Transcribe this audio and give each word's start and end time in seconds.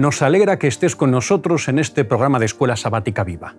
Nos 0.00 0.22
alegra 0.22 0.58
que 0.58 0.66
estés 0.66 0.96
con 0.96 1.10
nosotros 1.10 1.68
en 1.68 1.78
este 1.78 2.06
programa 2.06 2.38
de 2.38 2.46
Escuela 2.46 2.74
Sabática 2.74 3.22
Viva. 3.22 3.56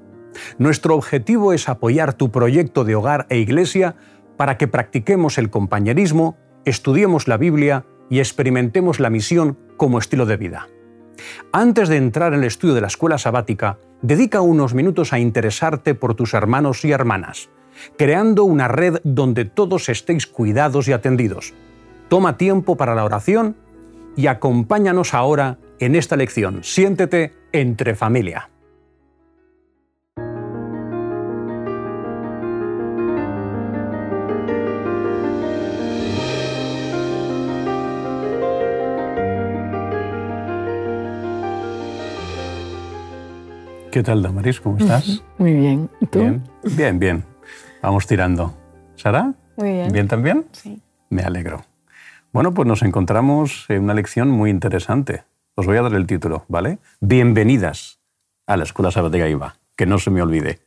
Nuestro 0.58 0.96
objetivo 0.96 1.54
es 1.54 1.70
apoyar 1.70 2.14
tu 2.14 2.32
proyecto 2.32 2.84
de 2.84 2.96
hogar 2.96 3.28
e 3.30 3.38
iglesia 3.38 3.94
para 4.38 4.58
que 4.58 4.68
practiquemos 4.68 5.38
el 5.38 5.52
compañerismo, 5.52 6.40
estudiemos 6.66 7.28
la 7.28 7.38
Biblia 7.38 7.86
y 8.10 8.18
experimentemos 8.18 9.00
la 9.00 9.12
misión 9.12 9.56
como 9.78 10.00
estilo 10.00 10.26
de 10.26 10.38
vida. 10.38 10.68
Antes 11.54 11.90
de 11.90 11.98
entrar 11.98 12.34
en 12.34 12.40
el 12.40 12.46
estudio 12.46 12.74
de 12.74 12.82
la 12.82 12.88
escuela 12.88 13.20
sabática, 13.20 13.78
dedica 14.02 14.42
unos 14.42 14.74
minutos 14.74 15.14
a 15.14 15.20
interesarte 15.20 15.94
por 15.94 16.16
tus 16.16 16.34
hermanos 16.34 16.84
y 16.84 16.92
hermanas, 16.92 17.52
creando 18.00 18.46
una 18.46 18.68
red 18.68 18.98
donde 19.04 19.46
todos 19.46 19.90
estéis 19.90 20.26
cuidados 20.26 20.88
y 20.88 20.94
atendidos. 20.94 21.54
Toma 22.10 22.38
tiempo 22.38 22.78
para 22.78 22.96
la 22.96 23.06
oración 23.06 23.56
y 24.16 24.26
acompáñanos 24.26 25.14
ahora 25.14 25.60
en 25.82 25.96
esta 25.96 26.16
lección. 26.16 26.64
Siéntete 26.64 27.34
entre 27.52 27.96
familia. 27.96 28.50
¿Qué 43.92 44.04
tal, 44.04 44.22
Damaris? 44.22 44.62
¿Cómo 44.62 44.78
estás? 44.78 45.22
Muy 45.38 45.54
bien. 45.54 45.90
¿Y 46.00 46.06
tú? 46.06 46.20
Bien, 46.20 46.44
bien, 46.78 47.00
bien. 47.00 47.24
Vamos 47.82 48.08
tirando. 48.08 48.56
¿Sara? 48.96 49.34
Muy 49.58 49.72
bien. 49.72 49.92
¿Bien 49.92 50.08
también? 50.08 50.46
Sí. 50.52 50.80
Me 51.10 51.24
alegro. 51.24 51.66
Bueno, 52.32 52.54
pues 52.54 52.68
nos 52.68 52.84
encontramos 52.84 53.66
en 53.68 53.84
una 53.84 53.94
lección 53.96 54.30
muy 54.30 54.50
interesante. 54.52 55.24
Os 55.62 55.68
voy 55.68 55.78
a 55.78 55.84
dar 55.84 55.94
el 55.94 56.08
título, 56.08 56.44
¿vale? 56.48 56.80
Bienvenidas 57.02 58.00
a 58.48 58.58
la 58.58 58.64
Escuela 58.64 58.90
Sabática 58.90 59.30
IVA, 59.30 59.58
que 59.76 59.86
no 59.86 60.00
se 60.00 60.10
me 60.10 60.24
olvide. 60.24 60.60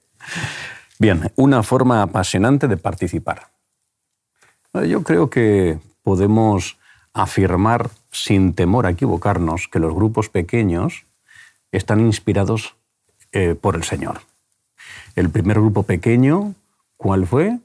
Bien, 1.01 1.33
una 1.35 1.65
forma 1.65 2.01
apasionante 2.01 2.69
de 2.69 2.77
participar. 2.77 3.49
Yo 4.73 5.03
creo 5.03 5.31
que 5.31 5.81
podemos 6.05 6.79
afirmar 7.13 7.91
sin 8.13 8.55
temor 8.55 8.87
a 8.87 8.91
equivocarnos 8.91 9.67
que 9.67 9.81
los 9.81 9.93
grupos 9.93 10.29
pequeños 10.29 11.07
están 11.73 11.99
inspirados 11.99 12.77
eh, 13.33 13.57
por 13.61 13.75
el 13.75 13.83
Señor. 13.83 14.21
El 15.17 15.29
primer 15.29 15.57
grupo 15.57 15.83
pequeño, 15.83 16.55
¿cuál 16.97 17.27
fue? 17.27 17.59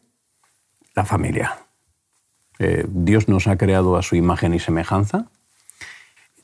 La 0.96 1.06
familia. 1.06 1.60
Eh, 2.58 2.88
Dios 2.88 3.28
nos 3.28 3.46
ha 3.46 3.56
creado 3.56 3.98
a 3.98 4.02
su 4.02 4.16
imagen 4.16 4.56
y 4.56 4.60
semejanza. 4.60 5.28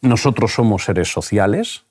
Nosotros 0.02 0.54
somos 0.54 0.86
seres 0.86 1.12
sociales, 1.12 1.86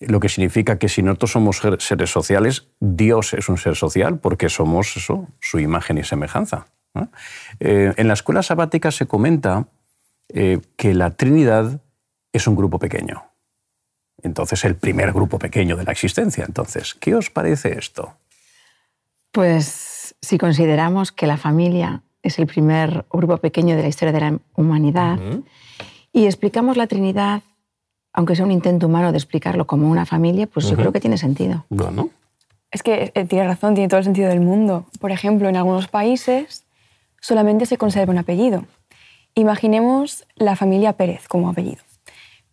lo 0.00 0.20
que 0.20 0.28
significa 0.28 0.78
que 0.78 0.88
si 0.88 1.02
nosotros 1.02 1.32
somos 1.32 1.62
seres 1.78 2.10
sociales, 2.10 2.68
Dios 2.80 3.32
es 3.32 3.48
un 3.48 3.56
ser 3.56 3.76
social 3.76 4.18
porque 4.18 4.48
somos 4.48 4.96
eso, 4.96 5.28
su 5.40 5.58
imagen 5.58 5.98
y 5.98 6.04
semejanza. 6.04 6.66
Eh, 7.60 7.92
en 7.96 8.08
la 8.08 8.14
escuela 8.14 8.42
sabática 8.42 8.90
se 8.90 9.06
comenta 9.06 9.68
que 10.28 10.94
la 10.94 11.10
Trinidad 11.10 11.80
es 12.32 12.46
un 12.48 12.56
grupo 12.56 12.78
pequeño 12.78 13.26
entonces 14.22 14.64
el 14.64 14.76
primer 14.76 15.12
grupo 15.12 15.38
pequeño 15.38 15.76
de 15.76 15.84
la 15.84 15.92
existencia. 15.92 16.44
Entonces, 16.44 16.94
¿qué 16.94 17.14
os 17.14 17.30
parece 17.30 17.78
esto? 17.78 18.16
Pues 19.32 20.14
si 20.20 20.38
consideramos 20.38 21.12
que 21.12 21.26
la 21.26 21.36
familia 21.36 22.02
es 22.22 22.38
el 22.38 22.46
primer 22.46 23.06
grupo 23.10 23.38
pequeño 23.38 23.76
de 23.76 23.82
la 23.82 23.88
historia 23.88 24.12
de 24.12 24.20
la 24.20 24.38
humanidad 24.54 25.18
y 26.16 26.24
explicamos 26.24 26.78
la 26.78 26.86
Trinidad, 26.86 27.42
aunque 28.14 28.34
sea 28.34 28.46
un 28.46 28.50
intento 28.50 28.86
humano 28.86 29.12
de 29.12 29.18
explicarlo 29.18 29.66
como 29.66 29.90
una 29.90 30.06
familia, 30.06 30.46
pues 30.46 30.66
yo 30.66 30.74
creo 30.74 30.90
que 30.90 30.98
tiene 30.98 31.18
sentido. 31.18 31.66
Bueno. 31.68 32.08
Es 32.70 32.82
que 32.82 33.12
eh, 33.14 33.24
tiene 33.26 33.46
razón, 33.46 33.74
tiene 33.74 33.88
todo 33.88 33.98
el 33.98 34.04
sentido 34.04 34.30
del 34.30 34.40
mundo. 34.40 34.86
Por 34.98 35.10
ejemplo, 35.10 35.46
en 35.50 35.56
algunos 35.56 35.88
países 35.88 36.64
solamente 37.20 37.66
se 37.66 37.76
conserva 37.76 38.14
un 38.14 38.18
apellido. 38.18 38.64
Imaginemos 39.34 40.24
la 40.36 40.56
familia 40.56 40.94
Pérez 40.94 41.28
como 41.28 41.50
apellido. 41.50 41.82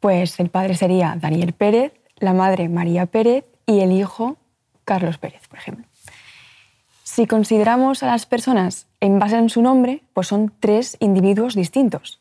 Pues 0.01 0.41
el 0.41 0.49
padre 0.49 0.75
sería 0.75 1.15
Daniel 1.17 1.53
Pérez, 1.53 1.93
la 2.17 2.33
madre 2.33 2.67
María 2.67 3.05
Pérez 3.05 3.45
y 3.65 3.79
el 3.79 3.93
hijo 3.93 4.35
Carlos 4.83 5.17
Pérez, 5.17 5.47
por 5.47 5.57
ejemplo. 5.57 5.85
Si 7.03 7.27
consideramos 7.27 8.03
a 8.03 8.07
las 8.07 8.25
personas 8.25 8.87
en 8.99 9.19
base 9.19 9.37
en 9.37 9.47
su 9.47 9.61
nombre, 9.61 10.03
pues 10.11 10.27
son 10.27 10.51
tres 10.59 10.97
individuos 10.99 11.55
distintos. 11.55 12.19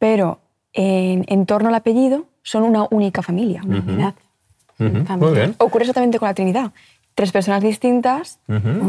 Pero 0.00 0.40
en, 0.76 1.46
torno 1.46 1.68
al 1.68 1.74
apellido 1.74 2.26
son 2.42 2.62
una 2.62 2.86
única 2.90 3.22
familia, 3.22 3.62
una 3.64 3.80
unidad. 3.80 4.14
Muy 4.78 5.32
bien. 5.32 5.54
Ocurre 5.58 5.84
exactamente 5.84 6.18
con 6.18 6.28
la 6.28 6.34
Trinidad. 6.34 6.72
Tres 7.14 7.32
personas 7.32 7.62
distintas, 7.62 8.38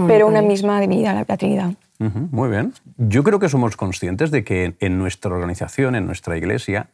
pero 0.07 0.27
una 0.27 0.41
misma 0.41 0.81
divinidad, 0.81 1.25
la, 1.27 1.37
Trinidad. 1.37 1.73
Muy 1.97 2.49
bien. 2.49 2.73
Yo 2.97 3.23
creo 3.23 3.39
que 3.39 3.49
somos 3.49 3.77
conscientes 3.77 4.31
de 4.31 4.43
que 4.43 4.75
en 4.79 4.97
nuestra 4.97 5.31
organización, 5.33 5.95
en 5.95 6.05
nuestra 6.05 6.37
iglesia, 6.37 6.89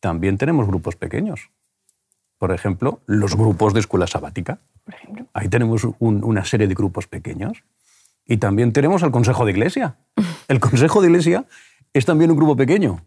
también 0.00 0.36
tenemos 0.36 0.66
grupos 0.66 0.96
pequeños. 0.96 1.50
Por 2.38 2.52
ejemplo, 2.52 3.00
los 3.06 3.36
grupos 3.36 3.72
de 3.72 3.80
escuela 3.80 4.06
sabática. 4.06 4.58
Por 4.84 4.94
ejemplo. 4.94 5.26
Ahí 5.32 5.48
tenemos 5.48 5.86
una 5.98 6.44
serie 6.44 6.68
de 6.68 6.74
grupos 6.74 7.06
pequeños. 7.06 7.64
Y 8.26 8.36
también 8.36 8.72
tenemos 8.72 9.02
al 9.02 9.10
Consejo 9.10 9.46
de 9.46 9.52
Iglesia. 9.52 9.96
El 10.48 10.60
Consejo 10.60 11.00
de 11.00 11.08
Iglesia 11.08 11.46
es 11.94 12.04
también 12.04 12.30
un 12.30 12.36
grupo 12.36 12.56
pequeño. 12.56 13.00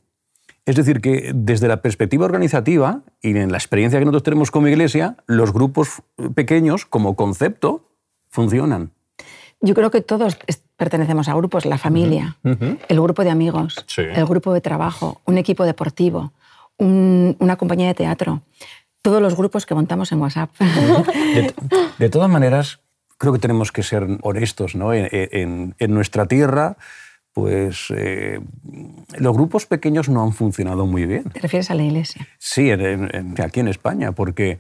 Es 0.68 0.76
decir, 0.76 1.00
que 1.00 1.32
desde 1.34 1.70
la 1.70 1.82
perspectiva 1.82 2.26
organizativa 2.26 3.00
y 3.22 3.30
en 3.38 3.54
la 3.54 3.58
experiencia 3.58 4.00
que 4.00 4.06
nosotros 4.06 4.24
tenemos 4.24 4.52
como 4.52 4.68
iglesia, 4.68 5.16
los 5.26 5.54
grupos 5.54 6.02
pequeños 6.36 6.86
como 6.86 7.16
concepto 7.16 7.86
funcionan. 8.28 8.92
Yo 9.62 9.74
creo 9.74 9.92
que 9.92 10.02
todos 10.02 10.38
pertenecemos 10.76 11.30
a 11.30 11.36
grupos, 11.36 11.66
la 11.66 11.78
familia, 11.78 12.36
el 12.44 13.00
grupo 13.00 13.24
de 13.24 13.30
amigos, 13.30 13.86
el 13.98 14.26
grupo 14.26 14.54
de 14.54 14.60
trabajo, 14.60 15.22
un 15.24 15.38
equipo 15.38 15.64
deportivo, 15.64 16.34
una 16.78 17.56
compañía 17.56 17.88
de 17.88 17.94
teatro, 17.94 18.42
todos 19.02 19.22
los 19.22 19.38
grupos 19.38 19.66
que 19.66 19.74
montamos 19.74 20.12
en 20.12 20.20
WhatsApp. 20.20 20.52
De, 21.98 22.10
todas 22.12 22.30
maneras, 22.30 22.82
creo 23.18 23.32
que 23.32 23.40
tenemos 23.40 23.72
que 23.72 23.84
ser 23.84 24.06
honestos. 24.22 24.76
¿no? 24.76 24.94
En, 24.94 25.76
nuestra 25.88 26.26
tierra, 26.26 26.76
pues 27.38 27.94
eh, 27.96 28.40
los 29.20 29.32
grupos 29.32 29.68
pequeños 29.68 30.10
no 30.10 30.24
han 30.24 30.34
funcionado 30.34 30.88
muy 30.88 31.06
bien. 31.06 31.26
¿Te 31.26 31.40
refieres 31.40 31.70
a 31.70 31.76
la 31.76 31.84
iglesia? 31.84 32.28
Sí, 32.40 32.72
aquí 32.72 33.60
en 33.60 33.68
España, 33.68 34.12
porque 34.14 34.58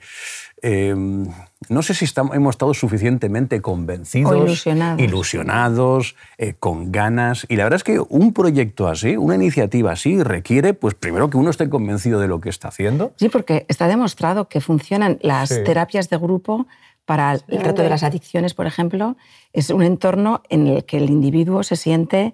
Em, 0.63 1.27
no 1.69 1.81
sé 1.83 1.93
si 1.93 2.05
estamos, 2.05 2.35
hemos 2.35 2.55
estado 2.55 2.73
suficientemente 2.73 3.61
convencidos, 3.61 4.65
ilusionados, 4.97 6.15
eh, 6.39 6.55
con 6.59 6.91
ganas. 6.91 7.45
Y 7.47 7.57
la 7.57 7.63
verdad 7.63 7.77
es 7.77 7.83
que 7.83 7.99
un 7.99 8.33
proyecto 8.33 8.87
así, 8.87 9.17
una 9.17 9.35
iniciativa 9.35 9.91
así, 9.91 10.21
requiere, 10.23 10.73
pues 10.73 10.95
primero 10.95 11.29
que 11.29 11.37
uno 11.37 11.51
esté 11.51 11.69
convencido 11.69 12.19
de 12.19 12.27
lo 12.27 12.41
que 12.41 12.49
está 12.49 12.69
haciendo. 12.69 13.13
Sí, 13.17 13.29
porque 13.29 13.65
está 13.67 13.87
demostrado 13.87 14.49
que 14.49 14.59
funcionan 14.59 15.19
las 15.21 15.49
terapias 15.63 16.09
de 16.09 16.17
grupo 16.17 16.65
para 17.05 17.33
el 17.33 17.59
trato 17.59 17.83
de 17.83 17.89
las 17.89 18.03
adicciones, 18.03 18.53
por 18.53 18.65
ejemplo. 18.65 19.15
Es 19.53 19.69
un 19.69 19.83
entorno 19.83 20.41
en 20.49 20.67
el 20.67 20.85
que 20.85 20.97
el 20.97 21.09
individuo 21.09 21.61
se 21.61 21.75
siente 21.75 22.33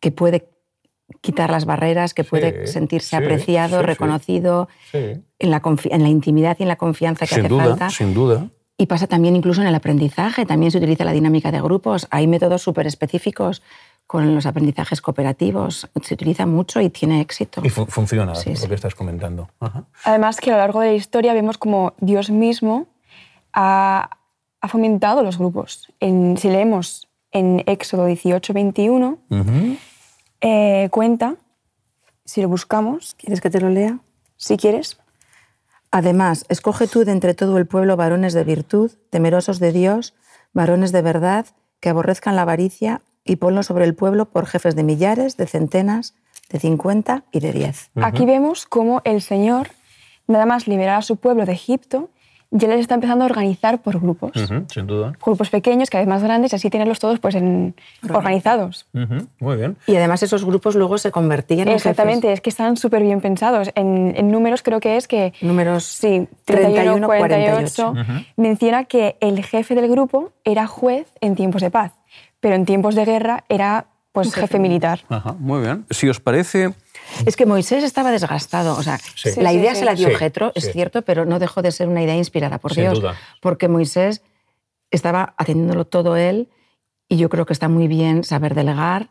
que 0.00 0.10
puede 0.10 0.48
quitar 1.20 1.50
las 1.50 1.64
barreras, 1.64 2.14
que 2.14 2.24
puede 2.24 2.66
sentirse 2.66 3.16
apreciado, 3.16 3.82
reconocido, 3.82 4.68
En, 4.92 5.50
la 5.50 5.62
en 5.84 6.02
la 6.02 6.08
intimidad 6.08 6.56
y 6.58 6.62
en 6.62 6.68
la 6.68 6.76
confianza 6.76 7.26
que 7.26 7.34
hace 7.34 7.48
falta. 7.48 7.90
Sin 7.90 8.14
duda. 8.14 8.48
Y 8.80 8.86
pasa 8.86 9.08
también 9.08 9.34
incluso 9.34 9.60
en 9.60 9.66
el 9.66 9.74
aprendizaje, 9.74 10.46
también 10.46 10.70
se 10.70 10.78
utiliza 10.78 11.04
la 11.04 11.12
dinámica 11.12 11.50
de 11.50 11.60
grupos. 11.60 12.06
Hay 12.10 12.28
métodos 12.28 12.62
súper 12.62 12.86
específicos 12.86 13.60
con 14.06 14.34
los 14.34 14.46
aprendizajes 14.46 15.00
cooperativos. 15.00 15.88
Se 16.00 16.14
utiliza 16.14 16.46
mucho 16.46 16.80
y 16.80 16.88
tiene 16.88 17.20
éxito. 17.20 17.60
Y 17.64 17.70
funciona 17.70 18.32
lo 18.34 18.40
que 18.68 18.74
estás 18.74 18.94
comentando. 18.94 19.50
Además 20.04 20.38
que 20.38 20.50
a 20.50 20.54
lo 20.54 20.60
largo 20.60 20.80
de 20.80 20.88
la 20.88 20.94
historia 20.94 21.34
vemos 21.34 21.58
como 21.58 21.94
Dios 21.98 22.30
mismo 22.30 22.86
ha, 23.52 24.10
fomentado 24.68 25.24
los 25.24 25.38
grupos. 25.38 25.92
En, 25.98 26.36
si 26.36 26.48
leemos 26.48 27.08
en 27.32 27.64
Éxodo 27.66 28.06
18, 28.06 28.52
21, 28.52 29.18
eh, 30.40 30.88
cuenta, 30.90 31.36
si 32.24 32.42
lo 32.42 32.48
buscamos, 32.48 33.14
¿quieres 33.14 33.40
que 33.40 33.50
te 33.50 33.60
lo 33.60 33.70
lea? 33.70 33.98
Si 34.36 34.56
quieres. 34.56 34.98
Además, 35.90 36.44
escoge 36.48 36.86
tú 36.86 37.04
de 37.04 37.12
entre 37.12 37.34
todo 37.34 37.58
el 37.58 37.66
pueblo 37.66 37.96
varones 37.96 38.34
de 38.34 38.44
virtud, 38.44 38.92
temerosos 39.10 39.58
de 39.58 39.72
Dios, 39.72 40.14
varones 40.52 40.92
de 40.92 41.02
verdad, 41.02 41.46
que 41.80 41.88
aborrezcan 41.88 42.36
la 42.36 42.42
avaricia, 42.42 43.00
y 43.24 43.36
ponlo 43.36 43.62
sobre 43.62 43.84
el 43.84 43.94
pueblo 43.94 44.30
por 44.30 44.46
jefes 44.46 44.74
de 44.74 44.82
millares, 44.82 45.36
de 45.36 45.46
centenas, 45.46 46.14
de 46.50 46.58
cincuenta 46.58 47.24
y 47.30 47.40
de 47.40 47.52
diez. 47.52 47.90
Aquí 47.96 48.24
vemos 48.24 48.64
cómo 48.66 49.02
el 49.04 49.20
Señor 49.20 49.68
nada 50.26 50.46
más 50.46 50.66
liberar 50.66 50.96
a 50.96 51.02
su 51.02 51.16
pueblo 51.16 51.44
de 51.44 51.52
Egipto, 51.52 52.10
ya 52.50 52.68
les 52.68 52.80
está 52.80 52.94
empezando 52.94 53.24
a 53.24 53.26
organizar 53.26 53.80
por 53.82 54.00
grupos. 54.00 54.32
sin 54.68 54.86
duda. 54.86 55.12
Grupos 55.22 55.50
pequeños, 55.50 55.90
cada 55.90 56.02
vez 56.02 56.08
más 56.08 56.22
grandes, 56.22 56.52
y 56.52 56.56
así 56.56 56.70
tenerlos 56.70 56.98
todos 56.98 57.18
pues, 57.18 57.34
en, 57.34 57.74
organizados. 58.08 58.86
Muy 58.92 59.56
bien. 59.56 59.76
Y 59.86 59.96
además 59.96 60.22
esos 60.22 60.44
grupos 60.44 60.74
luego 60.74 60.96
se 60.98 61.10
convertían 61.10 61.68
en 61.68 61.74
Exactamente, 61.74 62.32
es 62.32 62.40
que 62.40 62.50
están 62.50 62.76
súper 62.76 63.02
bien 63.02 63.20
pensados. 63.20 63.70
En, 63.74 64.30
números 64.30 64.62
creo 64.62 64.80
que 64.80 64.96
es 64.96 65.08
que... 65.08 65.32
Números 65.42 65.84
sí, 65.84 66.28
31, 66.44 67.06
48. 67.06 67.94
Menciona 68.36 68.84
que 68.84 69.16
el 69.20 69.44
jefe 69.44 69.74
del 69.74 69.88
grupo 69.88 70.32
era 70.44 70.66
juez 70.66 71.06
en 71.20 71.34
tiempos 71.34 71.62
de 71.62 71.70
paz, 71.70 71.92
pero 72.40 72.54
en 72.54 72.64
tiempos 72.64 72.94
de 72.94 73.04
guerra 73.04 73.44
era 73.48 73.86
pues, 74.12 74.34
jefe 74.34 74.58
militar. 74.58 75.00
Ajá, 75.08 75.34
muy 75.38 75.60
bien. 75.62 75.86
Si 75.90 76.08
os 76.08 76.20
parece... 76.20 76.74
Es 77.24 77.36
que 77.36 77.46
Moisés 77.46 77.84
estaba 77.84 78.10
desgastado. 78.10 78.76
O 78.76 78.82
sea, 78.82 78.98
la 79.36 79.52
idea 79.52 79.74
se 79.74 79.84
la 79.84 79.94
dio 79.94 80.10
Jetro, 80.16 80.52
es 80.54 80.70
cierto, 80.72 81.02
pero 81.02 81.24
no 81.24 81.38
dejó 81.38 81.62
de 81.62 81.72
ser 81.72 81.88
una 81.88 82.02
idea 82.02 82.16
inspirada 82.16 82.58
por 82.58 82.74
Dios. 82.74 83.00
Porque 83.40 83.68
Moisés 83.68 84.22
estaba 84.90 85.34
haciéndolo 85.36 85.84
todo 85.86 86.16
él 86.16 86.48
y 87.08 87.16
yo 87.16 87.28
creo 87.30 87.46
que 87.46 87.54
está 87.54 87.68
muy 87.68 87.88
bien 87.88 88.24
saber 88.24 88.54
delegar, 88.54 89.10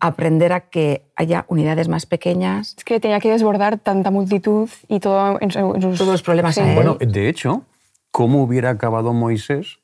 aprender 0.00 0.52
a 0.52 0.68
que 0.68 1.12
haya 1.14 1.44
unidades 1.48 1.88
más 1.88 2.06
pequeñas. 2.06 2.74
Es 2.76 2.84
que 2.84 2.98
tenía 2.98 3.20
que 3.20 3.30
desbordar 3.30 3.78
tanta 3.78 4.10
multitud 4.10 4.68
y 4.88 4.98
todo 4.98 5.38
en, 5.40 5.50
sus... 5.50 5.98
todos 5.98 6.12
los 6.12 6.22
problemas 6.22 6.58
a 6.58 6.68
él. 6.68 6.74
Bueno, 6.74 6.96
de 7.00 7.28
hecho, 7.28 7.62
¿cómo 8.10 8.42
hubiera 8.42 8.70
acabado 8.70 9.12
Moisés 9.12 9.79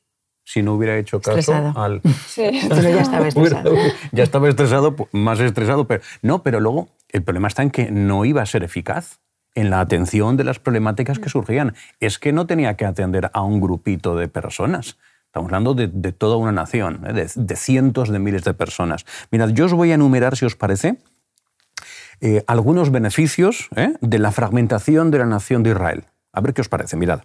si 0.47 0.63
no 0.63 0.75
hubiera 0.75 0.97
hecho 0.97 1.19
caso 1.19 1.53
al... 1.53 2.01
Sí, 2.27 2.41
ya 2.69 3.01
estaba 3.01 3.27
estresado. 3.27 3.75
ya 4.13 4.23
estaba 4.23 4.47
estresado, 4.47 4.95
más 5.11 5.41
estresado, 5.41 5.87
pero 5.87 6.01
no, 6.21 6.41
pero 6.41 6.61
luego 6.61 6.87
el 7.09 7.21
problema 7.21 7.49
está 7.49 7.63
en 7.63 7.69
que 7.69 7.91
no 7.91 8.23
iba 8.23 8.41
a 8.41 8.45
ser 8.45 8.63
eficaz 8.63 9.19
en 9.55 9.69
la 9.69 9.81
atención 9.81 10.37
de 10.37 10.45
las 10.45 10.59
problemáticas 10.59 11.19
que 11.19 11.27
surgían. 11.27 11.75
Es 11.99 12.17
que 12.17 12.31
no 12.31 12.47
tenía 12.47 12.77
que 12.77 12.85
atender 12.85 13.29
a 13.33 13.41
un 13.41 13.59
grupito 13.59 14.15
de 14.15 14.29
personas. 14.29 14.97
Estamos 15.25 15.47
hablando 15.47 15.73
de, 15.73 16.11
toda 16.13 16.37
una 16.37 16.53
nación, 16.53 17.01
¿eh? 17.05 17.27
de, 17.35 17.55
cientos 17.57 18.07
de 18.07 18.19
miles 18.19 18.45
de 18.45 18.53
personas. 18.53 19.05
Mirad, 19.31 19.49
yo 19.49 19.65
os 19.65 19.73
voy 19.73 19.91
a 19.91 19.95
enumerar, 19.95 20.37
si 20.37 20.45
os 20.45 20.55
parece, 20.55 20.97
eh, 22.21 22.45
algunos 22.47 22.89
beneficios 22.89 23.67
¿eh? 23.75 23.95
de 23.99 24.19
la 24.19 24.31
fragmentación 24.31 25.11
de 25.11 25.17
la 25.17 25.25
nación 25.25 25.61
de 25.63 25.71
Israel. 25.71 26.05
A 26.31 26.39
ver 26.39 26.53
qué 26.53 26.61
os 26.61 26.69
parece, 26.69 26.95
mirad. 26.95 27.23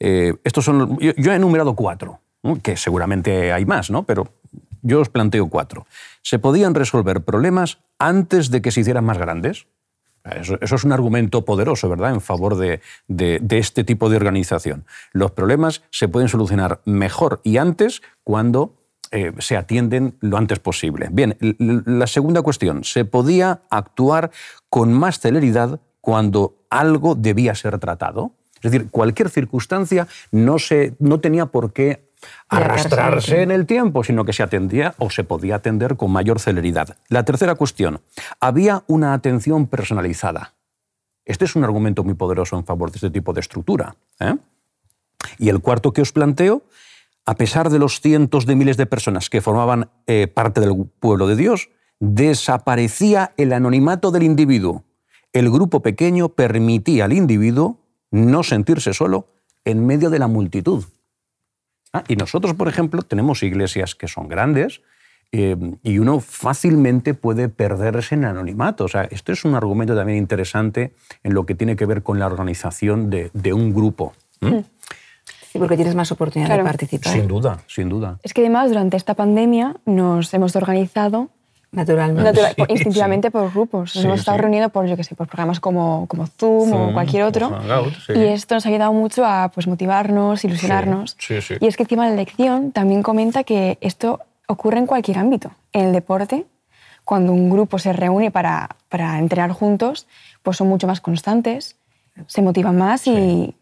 estos 0.00 0.64
son, 0.64 0.98
yo, 0.98 1.32
he 1.32 1.36
enumerado 1.36 1.76
cuatro, 1.76 2.20
que 2.62 2.76
seguramente 2.76 3.52
hay 3.52 3.64
más, 3.64 3.90
¿no? 3.90 4.04
pero 4.04 4.28
yo 4.82 5.00
os 5.00 5.08
planteo 5.08 5.48
cuatro. 5.48 5.86
Se 6.22 6.38
podían 6.38 6.74
resolver 6.74 7.22
problemas 7.22 7.78
antes 7.98 8.50
de 8.50 8.62
que 8.62 8.70
se 8.70 8.80
hicieran 8.80 9.04
más 9.04 9.18
grandes. 9.18 9.66
Eso, 10.24 10.58
es 10.60 10.84
un 10.84 10.92
argumento 10.92 11.44
poderoso, 11.44 11.88
¿verdad?, 11.88 12.12
en 12.12 12.20
favor 12.20 12.56
de, 12.56 12.80
este 13.50 13.84
tipo 13.84 14.10
de 14.10 14.16
organización. 14.16 14.84
Los 15.12 15.30
problemas 15.30 15.82
se 15.90 16.08
pueden 16.08 16.28
solucionar 16.28 16.80
mejor 16.84 17.40
y 17.44 17.56
antes 17.56 18.02
cuando 18.24 18.74
eh, 19.10 19.32
se 19.38 19.56
atienden 19.56 20.16
lo 20.20 20.36
antes 20.36 20.58
posible. 20.58 21.08
Bien, 21.10 21.36
la 21.40 22.06
segunda 22.06 22.42
cuestión, 22.42 22.84
se 22.84 23.04
podía 23.06 23.62
actuar 23.70 24.30
con 24.68 24.92
más 24.92 25.18
celeridad 25.18 25.80
cuando 26.00 26.58
algo 26.68 27.14
debía 27.14 27.54
ser 27.54 27.78
tratado. 27.78 28.32
Es 28.60 28.72
decir, 28.72 28.90
cualquier 28.90 29.30
circunstancia 29.30 30.08
no, 30.30 30.58
se, 30.58 30.94
no 30.98 31.20
tenía 31.20 31.46
por 31.46 31.72
qué 31.72 32.07
arrastrarse 32.48 33.42
en 33.42 33.50
el 33.50 33.66
tiempo, 33.66 34.04
sino 34.04 34.24
que 34.24 34.32
se 34.32 34.42
atendía 34.42 34.94
o 34.98 35.10
se 35.10 35.24
podía 35.24 35.56
atender 35.56 35.96
con 35.96 36.10
mayor 36.10 36.40
celeridad. 36.40 36.96
La 37.08 37.24
tercera 37.24 37.54
cuestión, 37.54 38.00
había 38.40 38.84
una 38.86 39.12
atención 39.12 39.66
personalizada. 39.66 40.54
Este 41.24 41.44
es 41.44 41.56
un 41.56 41.64
argumento 41.64 42.04
muy 42.04 42.14
poderoso 42.14 42.56
en 42.56 42.64
favor 42.64 42.90
de 42.90 42.96
este 42.96 43.10
tipo 43.10 43.32
de 43.32 43.40
estructura. 43.40 43.96
¿eh? 44.18 44.36
Y 45.38 45.50
el 45.50 45.60
cuarto 45.60 45.92
que 45.92 46.00
os 46.00 46.12
planteo, 46.12 46.62
a 47.26 47.34
pesar 47.34 47.68
de 47.68 47.78
los 47.78 48.00
cientos 48.00 48.46
de 48.46 48.56
miles 48.56 48.78
de 48.78 48.86
personas 48.86 49.28
que 49.28 49.42
formaban 49.42 49.90
eh, 50.06 50.26
parte 50.26 50.60
del 50.60 50.90
pueblo 50.98 51.26
de 51.26 51.36
Dios, 51.36 51.68
desaparecía 52.00 53.32
el 53.36 53.52
anonimato 53.52 54.10
del 54.10 54.22
individuo. 54.22 54.84
El 55.32 55.50
grupo 55.50 55.82
pequeño 55.82 56.30
permitía 56.30 57.04
al 57.04 57.12
individuo 57.12 57.80
no 58.10 58.42
sentirse 58.42 58.94
solo 58.94 59.26
en 59.64 59.84
medio 59.84 60.08
de 60.08 60.18
la 60.18 60.28
multitud. 60.28 60.84
Ah, 61.92 62.04
y 62.08 62.16
nosotros, 62.16 62.54
por 62.54 62.68
ejemplo, 62.68 63.02
tenemos 63.02 63.42
iglesias 63.42 63.94
que 63.94 64.08
son 64.08 64.28
grandes 64.28 64.82
eh, 65.30 65.56
y 65.82 65.98
uno 65.98 66.20
fácilmente 66.20 67.14
puede 67.14 67.48
perderse 67.48 68.14
en 68.14 68.24
anonimato. 68.24 68.84
O 68.84 68.88
sea, 68.88 69.04
esto 69.04 69.32
es 69.32 69.44
un 69.44 69.54
argumento 69.54 69.94
también 69.94 70.18
interesante 70.18 70.94
en 71.22 71.34
lo 71.34 71.46
que 71.46 71.54
tiene 71.54 71.76
que 71.76 71.86
ver 71.86 72.02
con 72.02 72.18
la 72.18 72.26
organización 72.26 73.10
de, 73.10 73.52
un 73.52 73.74
grupo. 73.74 74.14
Sí, 74.40 75.58
porque 75.58 75.76
tienes 75.76 75.94
más 75.94 76.12
oportunidad 76.12 76.56
de 76.56 76.62
participar. 76.62 77.12
Sin 77.12 77.26
duda, 77.26 77.58
sin 77.66 77.88
duda. 77.88 78.18
Es 78.22 78.34
que 78.34 78.42
además 78.42 78.68
durante 78.68 78.96
esta 78.96 79.14
pandemia 79.14 79.76
nos 79.86 80.32
hemos 80.34 80.56
organizado 80.56 81.30
Naturalmente. 81.70 82.54
instintivamente 82.68 83.30
por 83.30 83.52
grupos. 83.52 83.94
Nos 83.94 84.04
hemos 84.04 84.20
estado 84.20 84.38
reuniendo 84.38 84.70
por, 84.70 84.86
yo 84.86 84.96
qué 84.96 85.04
sé, 85.04 85.14
por 85.14 85.26
programas 85.26 85.60
como, 85.60 86.06
como 86.08 86.26
Zoom, 86.26 86.72
o 86.72 86.92
cualquier 86.92 87.24
otro. 87.24 87.58
y 88.14 88.20
esto 88.24 88.54
nos 88.54 88.64
ha 88.64 88.68
ayudado 88.70 88.92
mucho 88.92 89.24
a 89.24 89.50
pues, 89.54 89.66
motivarnos, 89.66 90.44
ilusionarnos. 90.44 91.16
Y 91.60 91.66
es 91.66 91.76
que 91.76 91.82
encima 91.82 92.04
de 92.04 92.10
la 92.10 92.16
lección 92.16 92.72
también 92.72 93.02
comenta 93.02 93.44
que 93.44 93.76
esto 93.80 94.20
ocurre 94.46 94.78
en 94.78 94.86
cualquier 94.86 95.18
ámbito. 95.18 95.50
En 95.72 95.86
el 95.86 95.92
deporte, 95.92 96.46
cuando 97.04 97.32
un 97.32 97.50
grupo 97.50 97.78
se 97.78 97.92
reúne 97.92 98.30
para, 98.30 98.76
para 98.88 99.18
entrenar 99.18 99.52
juntos, 99.52 100.06
pues 100.42 100.56
son 100.56 100.68
mucho 100.68 100.86
más 100.86 101.00
constantes, 101.00 101.76
se 102.26 102.42
motivan 102.42 102.76
más 102.78 103.06
y, 103.06 103.54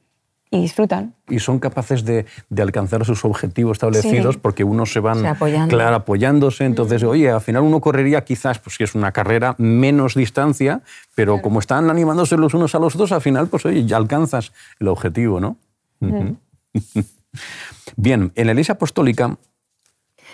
y 0.51 0.61
disfrutan. 0.61 1.15
Y 1.29 1.41
son 1.41 1.59
capaces 1.59 2.05
de, 2.05 2.27
de 2.49 2.63
alcanzar 2.63 3.05
sus 3.05 3.25
objetivos 3.25 3.77
establecidos 3.77 4.37
porque 4.37 4.65
unos 4.65 4.93
se 4.93 5.01
van 5.01 5.23
claro, 5.69 5.97
apoyándose. 5.97 6.65
Entonces, 6.65 7.03
oye, 7.03 7.31
al 7.31 7.41
final 7.41 7.63
uno 7.63 7.81
correría 7.81 8.25
quizás, 8.25 8.59
pues 8.59 8.77
si 8.77 8.85
es 8.85 8.95
una 8.95 9.13
carrera, 9.13 9.55
menos 9.59 10.15
distancia, 10.15 10.83
pero 11.15 11.43
como 11.43 11.59
están 11.59 11.91
animándose 11.91 12.37
los 12.37 12.55
unos 12.55 12.75
a 12.75 12.79
los 12.79 12.97
dos, 12.97 13.13
al 13.13 13.21
final, 13.21 13.49
pues 13.49 13.67
oye, 13.67 13.85
ya 13.87 13.97
alcanzas 13.97 14.53
el 14.79 14.89
objetivo, 14.89 15.41
¿no? 15.41 15.57
Bien, 17.97 18.33
en 18.35 18.47
la 18.47 18.53
Iglesia 18.53 18.75
Apostólica... 18.75 19.37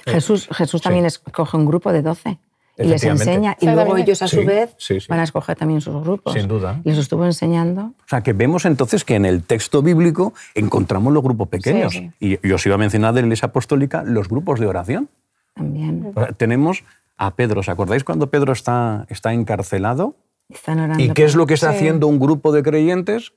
Jesús, 0.04 0.49
Jesús 0.50 0.83
también 0.83 1.07
escoge 1.07 1.57
un 1.57 1.64
grupo 1.64 1.92
de 1.92 2.02
doce 2.02 2.38
y 2.79 2.85
les 2.85 3.05
enseña. 3.05 3.57
Y 3.61 3.67
luego 3.67 3.97
ellos, 3.97 4.23
a 4.23 4.29
su 4.29 4.45
vez, 4.45 4.76
van 5.09 5.21
a 5.21 5.25
escoger 5.25 5.57
también 5.57 5.81
sus 5.81 6.02
grupos. 6.02 6.33
Sin 6.33 6.49
duda. 6.49 6.81
Y 6.85 6.91
les 6.91 6.99
estuvo 6.99 7.25
enseñando. 7.25 7.93
O 8.05 8.09
sea, 8.09 8.23
que 8.23 8.33
vemos 8.33 8.64
entonces 8.64 9.05
que 9.05 9.14
en 9.14 9.26
el 9.26 9.43
texto 9.43 9.83
bíblico 9.83 10.33
encontramos 10.55 11.12
los 11.12 11.23
grupos 11.23 11.49
pequeños. 11.49 11.95
Y 12.19 12.47
yo 12.47 12.55
os 12.57 12.67
iba 12.67 12.75
a 12.75 12.79
mencionar 12.79 13.14
de 13.14 13.23
la 13.23 13.26
Iglesia 13.26 13.49
Apostólica 13.49 14.02
los 14.05 14.29
grupos 14.29 14.61
de 14.61 14.67
oración. 14.67 15.09
También. 15.55 16.14
tenemos 16.38 16.83
a 17.19 17.35
Pedro. 17.35 17.61
¿Os 17.61 17.69
acordáis 17.69 18.05
cuando 18.05 18.31
Pedro 18.31 18.52
está, 18.52 19.07
está 19.11 19.35
encarcelado? 19.35 20.17
Están 20.49 20.81
orando. 20.81 21.02
¿Y 21.02 21.11
qué 21.11 21.25
es 21.25 21.35
lo 21.35 21.47
que 21.47 21.55
está 21.55 21.71
haciendo 21.71 22.07
un 22.07 22.19
grupo 22.19 22.52
de 22.52 22.62
creyentes? 22.62 23.33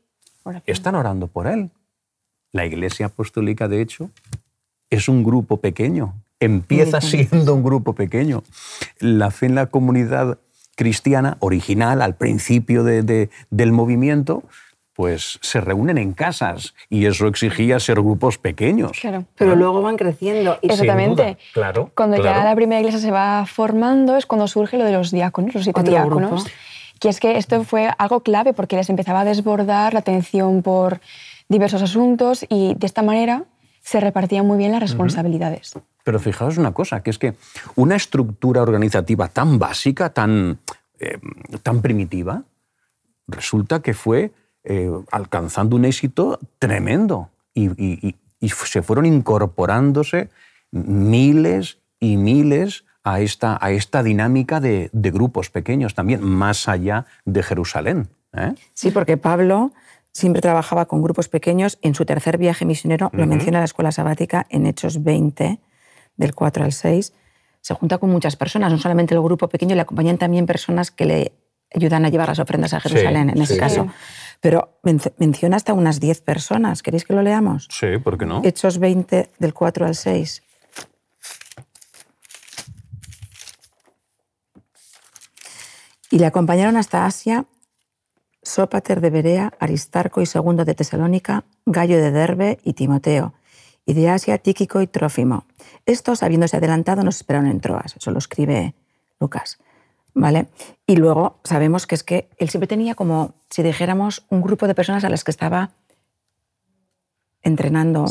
Están 0.65 0.95
orando 0.95 1.27
por 1.27 1.47
él. 1.47 1.71
La 2.51 2.65
Iglesia 2.65 3.07
Apostólica, 3.07 3.67
de 3.67 3.81
hecho, 3.81 4.09
es 4.89 5.09
un 5.09 5.23
grupo 5.23 5.57
pequeño 5.57 6.13
empieza 6.39 7.01
siendo 7.01 7.53
un 7.53 7.63
grupo 7.63 7.93
pequeño. 7.93 8.43
La 8.99 9.31
fe 9.31 9.47
en 9.47 9.55
la 9.55 9.67
comunidad 9.67 10.39
cristiana 10.75 11.37
original, 11.39 12.01
al 12.01 12.15
principio 12.15 12.83
del 12.83 13.71
movimiento, 13.71 14.43
pues 14.95 15.39
se 15.41 15.59
reúnen 15.59 15.97
en 15.97 16.13
casas 16.13 16.73
y 16.89 17.05
eso 17.05 17.27
exigía 17.27 17.79
ser 17.79 17.95
grupos 17.95 18.37
pequeños. 18.37 18.93
Claro. 18.99 19.25
Pero 19.35 19.55
luego 19.55 19.81
van 19.81 19.97
creciendo. 19.97 20.57
Exactamente. 20.61 21.37
claro. 21.53 21.91
Cuando 21.95 22.21
ya 22.23 22.43
la 22.43 22.55
primera 22.55 22.79
iglesia 22.79 23.01
se 23.01 23.11
va 23.11 23.45
formando 23.45 24.15
es 24.15 24.25
cuando 24.25 24.47
surge 24.47 24.77
lo 24.77 24.85
de 24.85 24.93
los 24.93 25.11
diáconos, 25.11 25.53
los 25.53 25.63
siete 25.65 25.83
diáconos. 25.83 26.45
Que 26.99 27.09
es 27.09 27.19
que 27.19 27.37
esto 27.37 27.61
fue 27.65 27.89
algo 27.97 28.21
clave 28.21 28.53
porque 28.53 28.77
les 28.77 28.89
empezaba 28.89 29.21
a 29.21 29.25
desbordar 29.25 29.93
la 29.93 29.99
atención 29.99 30.61
por 30.63 31.01
diversos 31.49 31.81
asuntos 31.81 32.45
y 32.47 32.73
de 32.75 32.85
esta 32.87 33.01
manera 33.01 33.43
se 33.81 33.99
repartían 33.99 34.47
muy 34.47 34.57
bien 34.57 34.71
las 34.71 34.79
responsabilidades. 34.79 35.73
Pero 36.05 36.19
fijaos 36.19 36.59
una 36.59 36.71
cosa, 36.71 37.01
que 37.01 37.09
es 37.09 37.17
que 37.17 37.33
una 37.75 37.95
estructura 37.95 38.61
organizativa 38.61 39.27
tan 39.27 39.57
básica, 39.57 40.11
tan, 40.11 40.59
eh, 40.99 41.17
tan 41.63 41.81
primitiva, 41.81 42.43
resulta 43.27 43.81
que 43.81 43.95
fue 43.95 44.31
eh, 44.63 44.91
alcanzando 45.11 45.75
un 45.75 45.83
éxito 45.85 46.39
tremendo 46.59 47.29
y, 47.55 48.15
se 48.39 48.83
fueron 48.83 49.07
incorporándose 49.07 50.29
miles 50.71 51.79
y 51.99 52.17
miles 52.17 52.85
a 53.03 53.21
esta, 53.21 53.57
a 53.59 53.71
esta 53.71 54.03
dinámica 54.03 54.59
de, 54.59 54.91
grupos 54.93 55.49
pequeños 55.49 55.95
también, 55.95 56.21
más 56.21 56.69
allá 56.69 57.07
de 57.25 57.41
Jerusalén. 57.41 58.09
¿eh? 58.33 58.53
Sí, 58.75 58.91
porque 58.91 59.17
Pablo 59.17 59.71
siempre 60.11 60.41
trabajaba 60.41 60.85
con 60.85 61.01
grupos 61.01 61.29
pequeños. 61.29 61.79
En 61.81 61.95
su 61.95 62.05
tercer 62.05 62.37
viaje 62.37 62.63
misionero, 62.65 63.09
lo 63.11 63.25
menciona 63.25 63.57
la 63.59 63.65
escuela 63.65 63.91
sabática 63.91 64.45
en 64.49 64.67
Hechos 64.67 65.03
20, 65.03 65.59
del 66.17 66.33
4 66.33 66.63
al 66.63 66.71
6, 66.71 67.13
se 67.61 67.73
junta 67.73 67.97
con 67.97 68.09
muchas 68.09 68.35
personas, 68.35 68.71
no 68.71 68.77
solamente 68.77 69.15
el 69.15 69.21
grupo 69.21 69.49
pequeño, 69.49 69.75
le 69.75 69.81
acompañan 69.81 70.17
también 70.17 70.45
personas 70.45 70.91
que 70.91 71.05
le 71.05 71.31
ayudan 71.73 72.05
a 72.05 72.09
llevar 72.09 72.29
las 72.29 72.39
ofrendas 72.39 72.73
a 72.73 72.79
Jerusalén, 72.79 73.29
en 73.29 73.41
ese 73.41 73.57
caso. 73.57 73.87
Pero 74.39 74.79
menciona 75.17 75.57
hasta 75.57 75.73
unas 75.73 75.99
10 75.99 76.21
personas. 76.21 76.83
¿Queréis 76.83 77.05
que 77.05 77.13
lo 77.13 77.21
leamos? 77.21 77.67
Sí, 77.71 77.97
¿por 77.97 78.17
qué 78.17 78.25
no? 78.25 78.41
Hechos 78.43 78.77
20 78.77 79.31
del 79.39 79.53
4 79.53 79.85
al 79.87 79.95
6. 79.95 80.43
Y 86.11 86.19
le 86.19 86.27
acompañaron 86.27 86.77
hasta 86.77 87.05
Asia 87.05 87.45
Sópater 88.45 89.01
de 89.01 89.09
Berea, 89.09 89.53
Aristarco 89.59 90.21
y 90.21 90.27
Segundo 90.27 90.65
de 90.65 90.75
Tesalónica, 90.75 91.45
Gallo 91.65 91.97
de 91.97 92.11
Derbe 92.11 92.59
y 92.63 92.73
Timoteo, 92.73 93.33
y 93.85 93.93
de 93.93 94.09
Asia 94.09 94.37
Tíquico 94.37 94.81
y 94.81 94.87
Trófimo. 94.87 95.45
Estos, 95.85 96.23
habiéndose 96.23 96.57
adelantado, 96.57 97.03
nos 97.03 97.17
esperaron 97.17 97.49
en 97.49 97.59
Troas. 97.59 97.95
Eso 97.95 98.11
lo 98.11 98.17
escribe 98.17 98.73
Lucas. 99.19 99.59
¿Vale? 100.13 100.47
Y 100.87 100.95
luego 100.95 101.39
sabemos 101.43 101.85
que 101.87 101.95
es 101.95 102.03
que 102.03 102.29
él 102.37 102.49
siempre 102.49 102.67
tenía 102.67 102.95
como, 102.95 103.33
si 103.49 103.63
dijéramos, 103.63 104.25
un 104.29 104.41
grupo 104.41 104.65
de 104.65 104.73
personas 104.73 105.03
a 105.03 105.09
las 105.09 105.25
que 105.25 105.31
estaba 105.31 105.71
entrenando, 107.41 108.05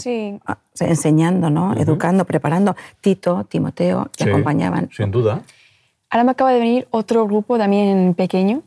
enseñando, 0.78 1.50
¿no? 1.50 1.74
educando, 1.76 2.24
preparando. 2.24 2.76
Tito, 3.00 3.44
Timoteo, 3.44 4.10
que 4.16 4.24
acompañaban. 4.24 4.90
Sin 4.92 5.10
duda. 5.10 5.42
Ahora 6.08 6.24
me 6.24 6.30
acaba 6.30 6.52
de 6.52 6.60
venir 6.60 6.86
otro 6.90 7.26
grupo 7.26 7.58
también 7.58 8.14
pequeño, 8.14 8.62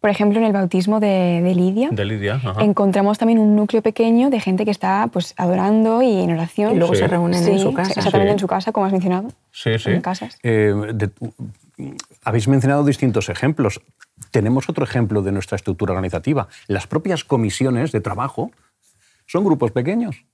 por 0.00 0.10
ejemplo, 0.10 0.38
en 0.38 0.44
el 0.44 0.52
bautismo 0.52 1.00
de, 1.00 1.40
Lidia, 1.54 1.88
de 1.90 2.04
Lidia 2.04 2.40
encontramos 2.60 3.18
también 3.18 3.38
un 3.38 3.56
núcleo 3.56 3.82
pequeño 3.82 4.30
de 4.30 4.40
gente 4.40 4.64
que 4.64 4.70
está 4.70 5.08
pues, 5.12 5.34
adorando 5.36 6.02
y 6.02 6.18
en 6.18 6.30
oración. 6.32 6.74
Y 6.74 6.78
luego 6.78 6.94
se 6.94 7.08
reúnen 7.08 7.42
en 7.46 7.58
su 7.58 7.72
casa. 7.72 7.92
Exactamente 7.96 8.32
en 8.32 8.38
su 8.38 8.46
casa, 8.46 8.72
como 8.72 8.86
has 8.86 8.92
mencionado. 8.92 9.28
Sí, 9.52 9.78
sí. 9.78 9.90
En 9.90 10.00
casas. 10.00 10.38
Eh, 10.42 10.72
habéis 12.22 12.48
mencionado 12.48 12.84
distintos 12.84 13.28
ejemplos. 13.28 13.80
Tenemos 14.30 14.68
otro 14.68 14.84
ejemplo 14.84 15.22
de 15.22 15.32
nuestra 15.32 15.56
estructura 15.56 15.92
organizativa. 15.92 16.48
Las 16.66 16.86
propias 16.86 17.24
comisiones 17.24 17.92
de 17.92 18.00
trabajo 18.00 18.50
son 19.26 19.44
grupos 19.44 19.72
pequeños. 19.72 20.24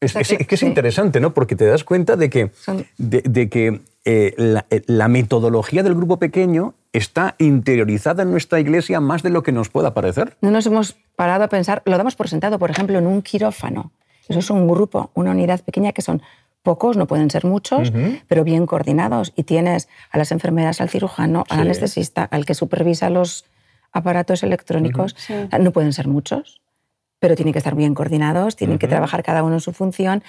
Es, 0.00 0.12
que 0.12 0.54
es 0.54 0.62
interesante, 0.62 1.20
¿no? 1.20 1.32
Porque 1.32 1.56
te 1.56 1.64
das 1.64 1.82
cuenta 1.82 2.16
de 2.16 2.28
que, 2.28 2.50
de, 2.98 3.48
que 3.48 3.80
eh, 4.08 4.62
eh, 4.70 4.82
la, 4.86 5.08
metodología 5.08 5.82
del 5.82 5.96
grupo 5.96 6.20
pequeño 6.20 6.74
está 6.92 7.34
interiorizada 7.38 8.22
en 8.22 8.30
nuestra 8.30 8.60
iglesia 8.60 9.00
más 9.00 9.24
de 9.24 9.30
lo 9.30 9.42
que 9.42 9.50
nos 9.50 9.68
pueda 9.68 9.94
parecer. 9.94 10.36
No 10.40 10.52
nos 10.52 10.64
hemos 10.66 10.92
parado 11.16 11.42
a 11.42 11.48
pensar, 11.48 11.82
lo 11.84 11.98
damos 11.98 12.14
por 12.14 12.28
sentado, 12.28 12.60
por 12.60 12.70
ejemplo, 12.70 12.96
en 12.98 13.08
un 13.08 13.20
quirófano. 13.20 13.90
Eso 14.28 14.38
es 14.38 14.48
un 14.50 14.68
grupo, 14.68 15.10
una 15.14 15.32
unidad 15.32 15.60
pequeña 15.60 15.90
que 15.90 16.02
son 16.02 16.22
pocos, 16.62 16.96
no 16.96 17.08
pueden 17.08 17.30
ser 17.30 17.44
muchos, 17.44 17.92
pero 18.28 18.44
bien 18.44 18.66
coordinados. 18.66 19.32
Y 19.34 19.42
tienes 19.42 19.88
a 20.12 20.18
las 20.18 20.30
enfermeras, 20.30 20.80
al 20.80 20.88
cirujano, 20.88 21.42
al 21.48 21.60
anestesista, 21.60 22.22
al 22.22 22.46
que 22.46 22.54
supervisa 22.54 23.10
los 23.10 23.44
aparatos 23.90 24.44
electrónicos. 24.44 25.16
No 25.58 25.72
pueden 25.72 25.92
ser 25.92 26.06
muchos, 26.06 26.60
pero 27.18 27.34
tienen 27.34 27.52
que 27.52 27.58
estar 27.58 27.74
bien 27.74 27.94
coordinados, 27.94 28.54
tienen 28.54 28.78
que 28.78 28.86
trabajar 28.86 29.24
cada 29.24 29.42
uno 29.42 29.54
en 29.54 29.60
su 29.60 29.72
función. 29.72 30.22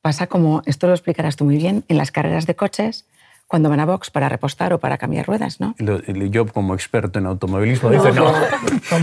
Pasa 0.00 0.26
como, 0.26 0.62
esto 0.66 0.88
lo 0.88 0.94
explicarás 0.94 1.36
tú 1.36 1.44
muy 1.44 1.58
bien, 1.58 1.84
en 1.86 1.96
las 1.96 2.10
carreras 2.10 2.46
de 2.46 2.56
coches, 2.56 3.06
cuando 3.50 3.68
van 3.68 3.80
a 3.80 3.84
Vox 3.84 4.12
para 4.12 4.28
repostar 4.28 4.72
o 4.72 4.78
para 4.78 4.96
cambiar 4.96 5.26
ruedas, 5.26 5.58
¿no? 5.58 5.74
Yo 5.76 6.46
como 6.46 6.72
experto 6.72 7.18
en 7.18 7.26
automovilismo 7.26 7.90
dice 7.90 8.12
no. 8.12 8.32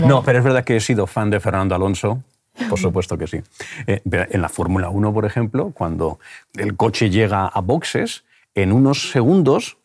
No, 0.06 0.22
pero 0.22 0.38
es 0.38 0.44
verdad 0.44 0.64
que 0.64 0.76
he 0.76 0.80
sido 0.80 1.06
fan 1.06 1.28
de 1.28 1.38
Fernando 1.38 1.74
Alonso. 1.74 2.22
Por 2.70 2.78
supuesto 2.78 3.18
que 3.18 3.26
sí. 3.26 3.42
Eh, 3.86 4.00
en 4.06 4.40
la 4.40 4.48
Fórmula 4.48 4.88
1, 4.88 5.12
por 5.12 5.26
ejemplo, 5.26 5.70
cuando 5.74 6.18
el 6.54 6.76
coche 6.76 7.10
llega 7.10 7.46
a 7.46 7.60
boxes, 7.60 8.24
en 8.54 8.72
unos 8.72 9.10
segundos 9.10 9.76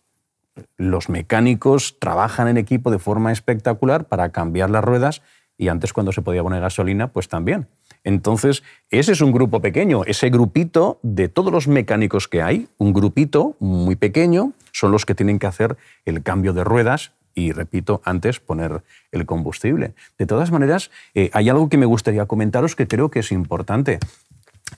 los 0.77 1.09
mecánicos 1.09 1.97
trabajan 1.99 2.47
en 2.47 2.55
equipo 2.55 2.89
de 2.89 2.99
forma 2.99 3.33
espectacular 3.33 4.05
para 4.05 4.29
cambiar 4.29 4.69
las 4.69 4.83
ruedas 4.83 5.23
y 5.57 5.67
antes 5.67 5.91
cuando 5.91 6.13
se 6.13 6.21
podía 6.21 6.41
poner 6.41 6.61
gasolina, 6.61 7.09
pues 7.09 7.27
también. 7.27 7.67
Entonces, 8.03 8.63
ese 8.89 9.13
es 9.13 9.21
un 9.21 9.31
grupo 9.31 9.61
pequeño, 9.61 10.03
ese 10.05 10.29
grupito 10.29 10.99
de 11.03 11.29
todos 11.29 11.51
los 11.51 11.67
mecánicos 11.67 12.27
que 12.27 12.41
hay, 12.41 12.67
un 12.77 12.93
grupito 12.93 13.55
muy 13.59 13.95
pequeño, 13.95 14.53
son 14.71 14.91
los 14.91 15.05
que 15.05 15.15
tienen 15.15 15.39
que 15.39 15.47
hacer 15.47 15.77
el 16.05 16.21
cambio 16.21 16.53
de 16.53 16.63
ruedas 16.63 17.13
y, 17.33 17.51
repito, 17.51 18.01
antes 18.03 18.39
poner 18.39 18.83
el 19.11 19.25
combustible. 19.25 19.93
De 20.17 20.25
todas 20.25 20.51
maneras, 20.51 20.91
eh, 21.13 21.29
hay 21.33 21.49
algo 21.49 21.69
que 21.69 21.77
me 21.77 21.85
gustaría 21.85 22.25
comentaros 22.25 22.75
que 22.75 22.87
creo 22.87 23.09
que 23.09 23.19
es 23.19 23.31
importante. 23.31 23.99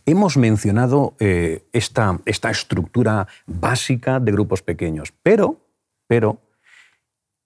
Hemos 0.05 0.37
mencionado 0.37 1.15
eh, 1.19 1.63
esta, 1.73 2.19
esta, 2.25 2.51
estructura 2.51 3.27
básica 3.45 4.19
de 4.19 4.31
grupos 4.31 4.61
pequeños, 4.61 5.13
pero, 5.23 5.59
pero 6.07 6.39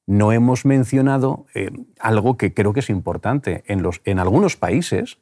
no 0.05 0.31
hemos 0.31 0.65
mencionado 0.65 1.45
eh, 1.53 1.69
algo 1.99 2.37
que 2.37 2.53
creo 2.53 2.73
que 2.73 2.79
es 2.79 2.89
importante. 2.89 3.63
En, 3.67 3.81
los, 3.81 4.01
en 4.05 4.19
algunos 4.19 4.57
países, 4.57 5.19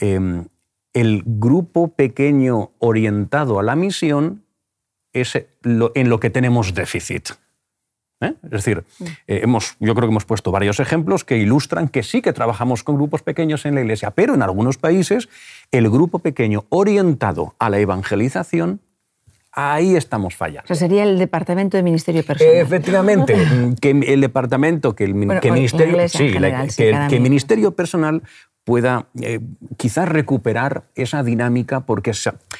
Em, 0.00 0.46
el 0.92 1.22
grupo 1.24 1.88
pequeño 1.88 2.72
orientado 2.78 3.60
a 3.60 3.62
la 3.62 3.76
misión 3.76 4.44
es 5.12 5.34
en 5.34 6.08
lo 6.08 6.20
que 6.20 6.30
tenemos 6.30 6.74
déficit. 6.74 7.30
¿eh? 8.20 8.34
Es 8.42 8.50
decir, 8.50 8.84
mm. 8.98 9.04
eh, 9.04 9.40
hemos, 9.42 9.76
yo 9.78 9.94
creo 9.94 10.08
que 10.08 10.12
hemos 10.12 10.24
puesto 10.24 10.50
varios 10.50 10.80
ejemplos 10.80 11.24
que 11.24 11.38
ilustran 11.38 11.88
que 11.88 12.02
sí 12.02 12.22
que 12.22 12.32
trabajamos 12.32 12.82
con 12.82 12.96
grupos 12.96 13.22
pequeños 13.22 13.66
en 13.66 13.74
la 13.74 13.82
Iglesia, 13.82 14.10
pero 14.10 14.34
en 14.34 14.42
algunos 14.42 14.78
países 14.78 15.28
el 15.70 15.88
grupo 15.90 16.18
pequeño 16.18 16.64
orientado 16.70 17.54
a 17.58 17.70
la 17.70 17.78
evangelización 17.78 18.80
Ahí 19.52 19.96
estamos 19.96 20.36
fallando. 20.36 20.66
Eso 20.66 20.76
sería 20.76 21.02
el 21.02 21.18
departamento 21.18 21.76
de 21.76 21.82
ministerio 21.82 22.24
personal. 22.24 22.54
Efectivamente, 22.54 23.34
que 23.80 23.90
el 23.90 24.20
departamento, 24.20 24.94
que 24.94 25.02
el, 25.02 25.14
ministerio, 25.14 25.96
que, 26.76 27.16
el 27.16 27.20
ministerio 27.20 27.72
personal 27.72 28.22
pueda 28.70 29.06
eh, 29.20 29.40
quizás 29.78 30.08
recuperar 30.08 30.84
esa 30.94 31.24
dinámica 31.24 31.80
porque 31.80 32.12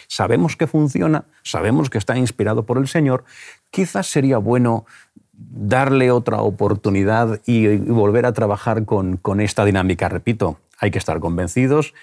sabemos 0.08 0.56
que 0.56 0.66
funciona, 0.66 1.26
sabemos 1.44 1.88
que 1.88 1.98
está 1.98 2.18
inspirado 2.18 2.66
por 2.66 2.78
el 2.78 2.88
Señor, 2.88 3.22
quizás 3.70 4.08
sería 4.08 4.38
bueno 4.38 4.86
darle 5.32 6.10
otra 6.10 6.42
oportunidad 6.42 7.40
y, 7.46 7.76
volver 7.76 8.26
a 8.26 8.32
trabajar 8.32 8.84
con, 8.86 9.18
con 9.18 9.40
esta 9.40 9.64
dinámica. 9.64 10.08
Repito, 10.08 10.58
hay 10.80 10.90
que 10.90 10.98
estar 10.98 11.20
convencidos 11.20 11.94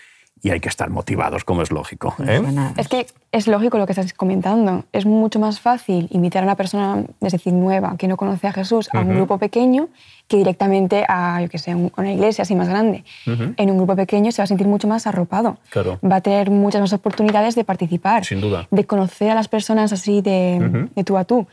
y 0.42 0.52
hay 0.52 0.60
que 0.60 0.70
estar 0.70 0.90
motivados, 0.90 1.44
como 1.44 1.62
es 1.62 1.72
lógico. 1.72 2.16
¿eh? 2.26 2.42
Es 2.78 2.88
que 2.88 3.08
es 3.32 3.48
lógico 3.48 3.78
lo 3.78 3.86
que 3.86 3.94
estás 3.94 4.14
comentando. 4.14 4.86
Es 4.94 5.06
mucho 5.06 5.40
más 5.40 5.60
fácil 5.60 6.08
invitar 6.12 6.44
a 6.44 6.46
una 6.46 6.56
persona, 6.56 7.04
es 7.22 7.32
decir, 7.32 7.54
nueva, 7.54 7.96
que 7.98 8.08
no 8.08 8.18
conoce 8.18 8.48
a 8.48 8.54
Jesús, 8.54 8.90
a 8.94 9.00
un 9.00 9.16
grupo 9.16 9.38
pequeño, 9.38 9.90
que 10.28 10.38
directamente 10.38 11.06
a, 11.08 11.42
yo 11.42 11.50
que 11.50 11.58
sé, 11.58 11.76
una 11.76 12.12
iglesia 12.12 12.44
así 12.44 12.56
más 12.56 12.70
grande. 12.70 13.04
En 13.26 13.72
un 13.72 13.78
grupo 13.78 13.96
pequeño 13.96 14.32
se 14.32 14.42
va 14.42 14.44
a 14.44 14.48
sentir 14.48 14.68
mucho 14.68 14.88
más 14.88 15.08
arropado. 15.08 15.58
Va 15.76 16.18
a 16.18 16.22
tener 16.22 16.52
muchas 16.52 16.82
más 16.82 16.94
oportunidades 16.94 17.56
de 17.56 17.64
participar. 17.64 18.26
Sin 18.26 18.42
duda. 18.42 18.68
De 18.70 18.86
conocer 18.86 19.32
a 19.32 19.36
las 19.36 19.48
personas 19.48 19.92
así 19.92 20.22
de, 20.22 20.88
de 20.96 21.04
tú 21.04 21.18
a 21.18 21.24
tú. 21.24 21.48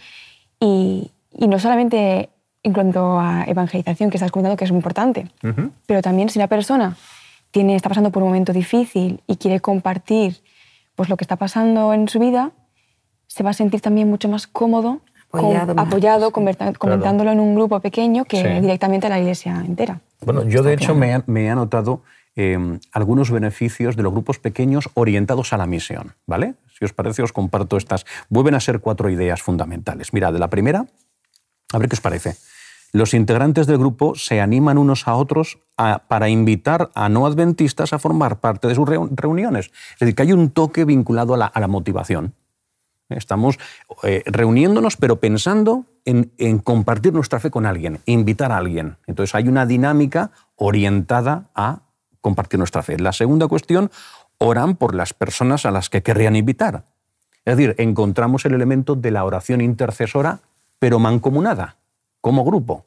Y, 0.61 1.11
y, 1.37 1.49
no 1.49 1.59
solamente 1.59 2.29
en 2.62 2.73
cuanto 2.73 3.19
a 3.19 3.45
evangelización, 3.47 4.11
que 4.11 4.17
estás 4.17 4.31
comentando 4.31 4.57
que 4.57 4.64
es 4.64 4.71
muy 4.71 4.79
importante, 4.79 5.29
pero 5.87 6.00
también 6.00 6.31
si 6.31 6.38
una 6.38 6.49
persona 6.49 6.97
tiene, 7.54 7.76
está 7.76 7.88
pasando 7.88 8.11
por 8.11 8.25
un 8.25 8.30
momento 8.30 8.52
difícil 8.52 9.23
y 9.28 9.37
quiere 9.37 9.61
compartir 9.61 10.42
pues, 10.96 11.08
lo 11.08 11.16
que 11.16 11.23
está 11.23 11.37
pasando 11.37 11.94
en 11.94 12.08
su 12.08 12.18
vida, 12.18 12.50
se 13.28 13.44
va 13.44 13.50
a 13.50 13.52
sentir 13.52 13.80
también 13.80 14.11
mucho 14.11 14.28
más 14.28 14.49
cómodo, 14.49 15.02
apoyado, 15.30 16.32
comentándolo 16.32 17.30
en 17.30 17.38
un 17.38 17.54
grupo 17.54 17.78
pequeño 17.78 18.25
que 18.25 18.61
directamente 18.61 19.06
a 19.06 19.11
la 19.11 19.20
iglesia 19.20 19.62
entera. 19.64 20.00
Bueno, 20.20 20.42
yo 20.49 20.64
de 20.64 20.75
hecho 20.75 20.96
me, 20.96 21.12
he 21.12 21.49
anotado 21.49 22.02
em, 22.34 22.80
algunos 22.90 23.30
beneficios 23.30 23.94
de 23.94 24.02
los 24.02 24.12
grupos 24.12 24.40
pequeños 24.40 24.90
orientados 24.94 25.52
a 25.52 25.56
la 25.56 25.66
misión, 25.66 26.14
¿vale? 26.26 26.54
Si 26.76 26.84
os 26.84 26.92
parece, 26.92 27.23
os 27.23 27.32
comparto 27.32 27.76
estas. 27.76 28.04
Vuelven 28.28 28.56
a 28.56 28.61
ser 28.61 28.80
cuatro 28.80 29.11
ideas 29.11 29.42
fundamentales. 29.42 30.12
Mira, 30.12 30.32
de 30.32 30.40
la 30.40 30.50
primera, 30.50 30.87
a 31.73 31.78
ver 31.78 31.88
qué 31.88 31.94
os 31.94 32.00
parece 32.00 32.34
los 32.94 33.12
integrantes 33.12 33.66
del 33.66 33.78
grupo 33.78 34.14
se 34.14 34.40
animan 34.40 34.78
unos 34.78 35.08
a 35.08 35.16
otros 35.16 35.58
para 36.06 36.28
invitar 36.28 36.90
a 36.94 37.08
no 37.08 37.26
adventistas 37.26 37.92
a 37.92 37.98
formar 37.98 38.38
parte 38.38 38.68
de 38.68 38.76
sus 38.76 38.88
reuniones. 38.88 39.72
Es 39.94 39.98
decir, 39.98 40.14
que 40.14 40.22
hay 40.22 40.32
un 40.32 40.50
toque 40.50 40.84
vinculado 40.84 41.34
a 41.34 41.36
la, 41.60 41.66
motivación. 41.66 42.34
Estamos 43.08 43.58
eh, 44.04 44.22
reuniéndonos, 44.26 44.96
pero 44.96 45.18
pensando 45.18 45.86
en, 46.04 46.30
compartir 46.60 47.12
nuestra 47.12 47.40
fe 47.40 47.50
con 47.50 47.66
alguien, 47.66 47.98
invitar 48.06 48.52
a 48.52 48.58
alguien. 48.58 48.96
Entonces 49.08 49.34
hay 49.34 49.48
una 49.48 49.66
dinámica 49.66 50.30
orientada 50.54 51.50
a 51.52 51.80
compartir 52.20 52.58
nuestra 52.58 52.84
fe. 52.84 52.96
La 53.00 53.12
segunda 53.12 53.48
cuestión, 53.48 53.90
oran 54.38 54.76
por 54.76 54.94
las 54.94 55.14
personas 55.14 55.66
a 55.66 55.72
las 55.72 55.90
que 55.90 56.04
querrían 56.04 56.36
invitar. 56.36 56.84
Es 57.44 57.56
decir, 57.56 57.74
encontramos 57.78 58.44
el 58.44 58.54
elemento 58.54 58.94
de 58.94 59.10
la 59.10 59.24
oración 59.24 59.60
intercesora, 59.62 60.42
pero 60.78 61.00
mancomunada 61.00 61.78
como 62.25 62.43
grupo. 62.43 62.87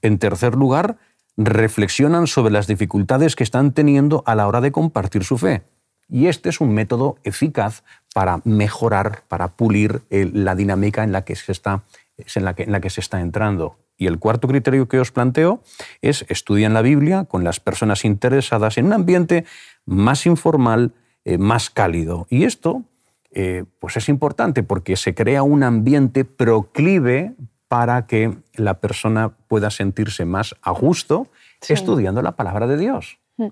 En 0.00 0.18
tercer 0.18 0.54
lugar, 0.54 0.96
reflexionan 1.36 2.26
sobre 2.26 2.54
las 2.54 2.66
dificultades 2.66 3.36
que 3.36 3.44
están 3.44 3.72
teniendo 3.72 4.22
a 4.24 4.34
la 4.34 4.48
hora 4.48 4.62
de 4.62 4.72
compartir 4.72 5.24
su 5.24 5.36
fe. 5.36 5.64
Y 6.08 6.28
este 6.28 6.48
es 6.48 6.62
un 6.62 6.72
método 6.72 7.18
eficaz 7.22 7.84
para 8.14 8.40
mejorar, 8.44 9.24
para 9.28 9.56
pulir 9.56 10.04
la 10.08 10.54
dinámica 10.54 11.04
en 11.04 11.12
la 11.12 11.26
que 11.26 11.36
se 11.36 11.52
está, 11.52 11.82
en 12.16 12.44
la 12.44 12.80
que, 12.80 12.88
se 12.88 13.02
está 13.02 13.20
entrando. 13.20 13.76
Y 13.98 14.06
el 14.06 14.18
cuarto 14.18 14.48
criterio 14.48 14.88
que 14.88 15.00
os 15.00 15.12
planteo 15.12 15.60
es 16.00 16.24
estudian 16.30 16.72
la 16.72 16.80
Biblia 16.80 17.24
con 17.24 17.44
las 17.44 17.60
personas 17.60 18.06
interesadas 18.06 18.78
en 18.78 18.86
un 18.86 18.94
ambiente 18.94 19.44
más 19.84 20.24
informal, 20.24 20.94
eh, 21.26 21.36
más 21.36 21.68
cálido. 21.68 22.26
Y 22.30 22.44
esto 22.44 22.84
eh, 23.32 23.64
pues 23.80 23.98
es 23.98 24.08
importante 24.08 24.62
porque 24.62 24.96
se 24.96 25.14
crea 25.14 25.42
un 25.42 25.62
ambiente 25.62 26.24
proclive 26.24 27.34
para 27.68 28.06
que 28.06 28.36
la 28.54 28.74
persona 28.80 29.30
pueda 29.48 29.70
sentirse 29.70 30.24
más 30.24 30.54
a 30.62 30.70
gusto 30.70 31.28
estudiando 31.66 32.22
la 32.22 32.32
palabra 32.32 32.66
de 32.66 32.76
Dios. 32.76 33.18
Mm. 33.36 33.48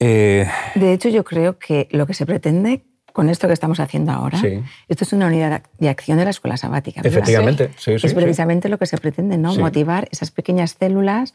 ¿eh? 0.00 0.48
de 0.74 0.92
hecho, 0.92 1.08
yo 1.08 1.24
creo 1.24 1.58
que 1.58 1.88
lo 1.90 2.06
que 2.06 2.14
se 2.14 2.26
pretende 2.26 2.84
con 3.12 3.28
esto 3.28 3.48
que 3.48 3.52
estamos 3.52 3.80
haciendo 3.80 4.12
ahora, 4.12 4.40
esto 4.86 5.04
es 5.04 5.12
una 5.12 5.26
unidad 5.26 5.62
de 5.78 5.88
acción 5.88 6.18
de 6.18 6.24
la 6.24 6.30
escuela 6.30 6.56
sabática. 6.56 7.00
Efectivamente, 7.02 7.72
sí, 7.76 7.92
Es 7.92 8.14
precisamente 8.14 8.68
lo 8.68 8.78
que 8.78 8.86
se 8.86 8.96
pretende, 8.96 9.36
¿no? 9.36 9.56
Motivar 9.56 10.08
esas 10.12 10.30
pequeñas 10.30 10.76
células 10.78 11.34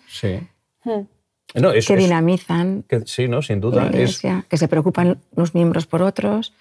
que 1.53 1.95
dinamizan 1.97 2.85
sí, 3.05 3.27
¿no? 3.27 3.41
sin 3.41 3.59
duda. 3.59 3.91
que 3.91 4.57
se 4.57 4.67
preocupan 4.67 5.19
los 5.35 5.53
miembros 5.55 5.85
por 5.85 6.01
otros. 6.01 6.53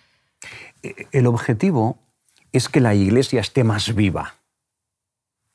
E, 0.82 1.06
el 1.12 1.28
objetivo 1.28 1.98
es 2.52 2.68
que 2.68 2.80
la 2.80 2.94
iglesia 2.94 3.40
esté 3.40 3.64
más 3.64 3.94
viva, 3.94 4.34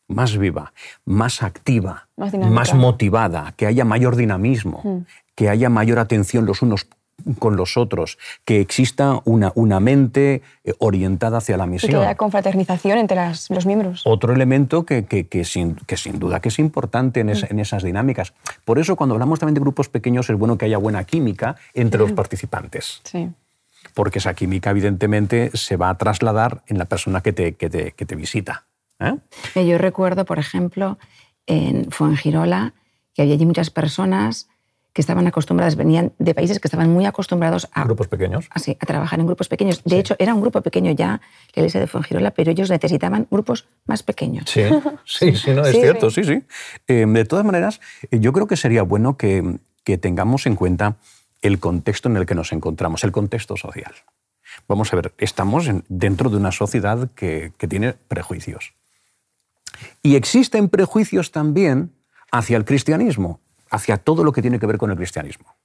más 0.07 0.37
viva, 0.37 0.73
más 1.05 1.43
activa, 1.43 2.07
más, 2.15 2.73
motivada, 2.73 3.53
que 3.55 3.67
haya 3.67 3.85
mayor 3.85 4.15
dinamismo, 4.15 5.05
que 5.35 5.49
haya 5.49 5.69
mayor 5.69 5.99
atención 5.99 6.45
los 6.45 6.61
unos 6.61 6.87
con 7.39 7.55
los 7.55 7.77
otros, 7.77 8.17
que 8.45 8.61
exista 8.61 9.21
una, 9.25 9.51
una 9.55 9.79
mente 9.79 10.43
eh, 10.63 10.73
orientada 10.77 11.39
hacia 11.39 11.57
la 11.57 11.65
misión. 11.65 11.91
Y 11.91 11.95
que 11.95 11.99
haya 11.99 12.15
confraternización 12.15 12.99
entre 12.99 13.17
los 13.49 13.65
miembros. 13.65 14.03
Otro 14.05 14.33
elemento 14.33 14.85
que, 14.85 15.05
que, 15.05 15.43
sin, 15.43 15.75
que, 15.75 15.97
sin, 15.97 16.19
duda 16.19 16.39
que 16.39 16.49
es 16.49 16.59
importante 16.59 17.21
en, 17.21 17.29
en, 17.29 17.59
esas 17.59 17.83
dinámicas. 17.83 18.33
Por 18.65 18.79
eso 18.79 18.95
cuando 18.95 19.15
hablamos 19.15 19.39
también 19.39 19.55
de 19.55 19.61
grupos 19.61 19.89
pequeños 19.89 20.29
es 20.29 20.37
bueno 20.37 20.57
que 20.57 20.65
haya 20.65 20.77
buena 20.77 21.03
química 21.03 21.55
entre 21.73 21.99
los 21.99 22.11
participantes. 22.11 23.01
Sí. 23.03 23.29
Porque 23.93 24.19
esa 24.19 24.33
química 24.33 24.69
evidentemente 24.69 25.51
se 25.53 25.75
va 25.75 25.89
a 25.89 25.97
trasladar 25.97 26.63
en 26.67 26.77
la 26.77 26.85
persona 26.85 27.21
que 27.21 27.33
te, 27.33 27.55
que 27.55 27.69
te, 27.69 27.91
que 27.91 28.05
te 28.05 28.15
visita. 28.15 28.65
¿eh? 28.99 29.15
Yo 29.55 29.77
recuerdo, 29.77 30.25
por 30.25 30.39
ejemplo, 30.39 30.97
en 31.45 31.91
Fuengirola, 31.91 32.73
que 33.13 33.23
había 33.23 33.33
allí 33.35 33.45
muchas 33.45 33.69
personas 33.69 34.47
que 34.97 35.01
estaban 35.01 35.27
acostumbradas, 35.27 35.75
venían 35.75 36.11
de 36.17 36.33
países 36.33 36.59
que 36.59 36.67
estaban 36.67 36.91
muy 36.91 37.05
acostumbrados 37.05 37.69
a... 37.71 37.83
Grupos 37.83 38.07
pequeños. 38.07 38.47
Así, 38.49 38.75
a 38.79 38.85
trabajar 38.87 39.19
en 39.19 39.27
grupos 39.27 39.47
pequeños. 39.47 39.83
De 39.83 39.99
hecho, 39.99 40.15
era 40.17 40.33
un 40.33 40.41
grupo 40.41 40.63
pequeño 40.63 40.91
ya, 40.91 41.21
la 41.53 41.61
iglesia 41.61 41.79
de 41.79 41.85
Fuengirola, 41.85 42.31
pero 42.31 42.49
ellos 42.49 42.71
necesitaban 42.71 43.27
grupos 43.29 43.67
más 43.85 44.01
pequeños. 44.01 44.49
Sí, 44.49 44.63
sí, 45.05 45.35
sí, 45.35 45.51
no, 45.51 45.63
es 45.63 45.79
cierto, 45.79 46.09
sí, 46.09 46.23
sí. 46.23 46.41
Eh, 46.87 47.05
de 47.07 47.25
todas 47.25 47.45
maneras, 47.45 47.79
eh, 48.09 48.19
yo 48.19 48.33
creo 48.33 48.47
que 48.47 48.57
sería 48.57 48.81
bueno 48.81 49.17
que, 49.17 49.59
que 49.83 49.99
tengamos 49.99 50.47
en 50.47 50.55
cuenta 50.55 50.95
el 51.41 51.59
contexto 51.59 52.09
en 52.09 52.17
el 52.17 52.25
que 52.25 52.35
nos 52.35 52.51
encontramos, 52.51 53.03
el 53.03 53.11
contexto 53.11 53.57
social. 53.57 53.93
Vamos 54.67 54.91
a 54.91 54.95
ver, 54.95 55.13
estamos 55.17 55.69
dentro 55.87 56.29
de 56.29 56.37
una 56.37 56.51
sociedad 56.51 57.09
que, 57.15 57.53
que 57.57 57.67
tiene 57.67 57.93
prejuicios. 57.93 58.73
Y 60.01 60.15
existen 60.15 60.69
prejuicios 60.69 61.31
también 61.31 61.93
hacia 62.31 62.57
el 62.57 62.65
cristianismo 62.65 63.39
hacia 63.69 63.97
todo 63.97 64.23
lo 64.23 64.31
que 64.31 64.41
tiene 64.41 64.59
que 64.59 64.65
ver 64.65 64.77
con 64.77 64.91
el 64.91 64.97
cristianismo. 64.97 65.55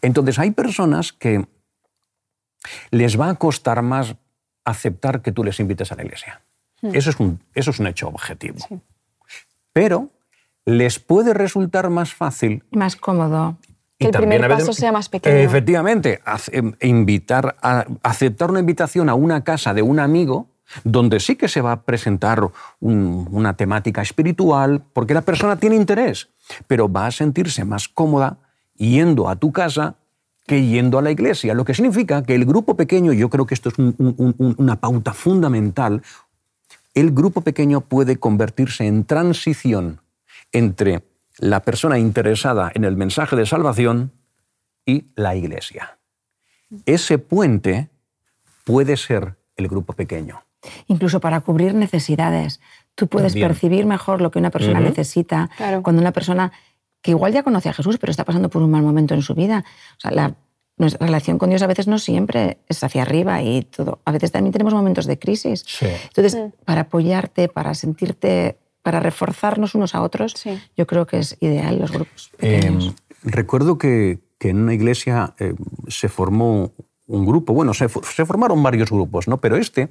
Entonces 0.00 0.38
hay 0.38 0.50
personas 0.50 1.12
que 1.12 1.46
les 2.90 3.18
va 3.18 3.30
a 3.30 3.34
costar 3.34 3.82
más 3.82 4.14
aceptar 4.64 5.22
que 5.22 5.32
tú 5.32 5.42
les 5.42 5.58
invites 5.58 5.90
a 5.90 5.96
la 5.96 6.04
iglesia. 6.04 6.42
Hmm. 6.80 6.94
Eso, 6.94 7.10
es 7.10 7.18
un, 7.18 7.42
eso 7.54 7.70
es 7.70 7.80
un 7.80 7.86
hecho 7.88 8.08
objetivo. 8.08 8.58
Pero 9.72 10.10
les 10.64 10.98
puede 10.98 11.34
resultar 11.34 11.90
más 11.90 12.14
fácil. 12.14 12.64
Más 12.70 12.94
cómodo. 12.94 13.58
Que 14.02 14.16
el 14.16 14.28
primer 14.28 14.48
paso 14.48 14.72
sea 14.72 14.92
más 14.92 15.08
pequeño. 15.08 15.36
Efectivamente, 15.36 16.20
em, 16.52 16.72
invitar 16.80 17.56
a, 17.62 17.86
aceptar 18.02 18.50
una 18.50 18.60
invitación 18.60 19.08
a 19.08 19.14
una 19.14 19.44
casa 19.44 19.74
de 19.74 19.82
un 19.82 19.98
amigo 19.98 20.48
donde 20.84 21.20
sí 21.20 21.36
que 21.36 21.48
se 21.48 21.60
va 21.60 21.72
a 21.72 21.82
presentar 21.82 22.40
una 22.80 23.56
temática 23.56 24.00
espiritual, 24.00 24.82
porque 24.92 25.12
la 25.14 25.22
persona 25.22 25.56
tiene 25.56 25.76
interés, 25.76 26.30
pero 26.66 26.90
va 26.90 27.06
a 27.06 27.10
sentirse 27.10 27.64
más 27.64 27.88
cómoda 27.88 28.38
yendo 28.76 29.28
a 29.28 29.36
tu 29.36 29.52
casa 29.52 29.96
que 30.46 30.66
yendo 30.66 30.98
a 30.98 31.02
la 31.02 31.10
iglesia, 31.10 31.54
lo 31.54 31.64
que 31.64 31.74
significa 31.74 32.22
que 32.22 32.34
el 32.34 32.44
grupo 32.44 32.76
pequeño, 32.76 33.12
yo 33.12 33.28
creo 33.28 33.46
que 33.46 33.54
esto 33.54 33.68
es 33.68 33.74
una 33.78 34.76
pauta 34.76 35.12
fundamental, 35.12 36.02
el 36.94 37.12
grupo 37.12 37.42
pequeño 37.42 37.80
puede 37.82 38.16
convertirse 38.16 38.86
en 38.86 39.04
transición 39.04 40.00
entre 40.50 41.02
la 41.38 41.60
persona 41.60 41.98
interesada 41.98 42.70
en 42.74 42.84
el 42.84 42.96
mensaje 42.96 43.36
de 43.36 43.46
salvación 43.46 44.12
y 44.84 45.06
la 45.14 45.34
iglesia. 45.36 45.98
Ese 46.86 47.18
puente 47.18 47.90
puede 48.64 48.96
ser 48.96 49.36
el 49.56 49.68
grupo 49.68 49.92
pequeño 49.92 50.42
incluso 50.86 51.20
para 51.20 51.40
cubrir 51.40 51.74
necesidades. 51.74 52.60
Tú 52.94 53.06
puedes 53.08 53.34
percibir 53.34 53.86
mejor 53.86 54.20
lo 54.20 54.30
que 54.30 54.38
una 54.38 54.50
persona 54.50 54.80
necesita 54.80 55.50
cuando 55.82 56.00
una 56.00 56.12
persona 56.12 56.52
que 57.00 57.12
igual 57.12 57.32
ya 57.32 57.42
conoce 57.42 57.68
a 57.68 57.72
Jesús, 57.72 57.98
pero 57.98 58.10
está 58.10 58.24
pasando 58.24 58.48
por 58.48 58.62
un 58.62 58.70
mal 58.70 58.82
momento 58.82 59.14
en 59.14 59.22
su 59.22 59.34
vida. 59.34 59.64
O 59.96 60.00
sea, 60.00 60.12
la, 60.12 60.36
nuestra 60.76 61.04
relación 61.06 61.38
con 61.38 61.50
Dios 61.50 61.62
a 61.62 61.66
veces 61.66 61.88
no 61.88 61.98
siempre 61.98 62.58
es 62.68 62.82
hacia 62.84 63.02
arriba 63.02 63.42
y 63.42 63.62
todo. 63.62 64.00
A 64.04 64.12
veces 64.12 64.30
también 64.30 64.52
tenemos 64.52 64.72
momentos 64.72 65.06
de 65.06 65.18
crisis. 65.18 65.64
Entonces, 65.80 66.38
para 66.64 66.82
apoyarte, 66.82 67.48
para 67.48 67.74
sentirte, 67.74 68.58
para 68.82 69.00
reforzarnos 69.00 69.74
unos 69.74 69.94
a 69.94 70.02
otros, 70.02 70.34
yo 70.76 70.86
creo 70.86 71.06
que 71.06 71.18
es 71.18 71.36
ideal 71.40 71.78
los 71.78 71.92
grupos. 71.92 72.30
Em, 72.38 72.92
recuerdo 73.22 73.78
que, 73.78 74.18
en 74.40 74.58
una 74.58 74.74
iglesia 74.74 75.34
eh, 75.38 75.54
se 75.86 76.08
formó 76.08 76.72
un 77.06 77.24
grupo, 77.24 77.52
bueno, 77.52 77.74
se, 77.74 77.88
se, 77.88 78.26
formaron 78.26 78.60
varios 78.60 78.90
grupos, 78.90 79.28
¿no? 79.28 79.40
Pero 79.40 79.56
este 79.56 79.90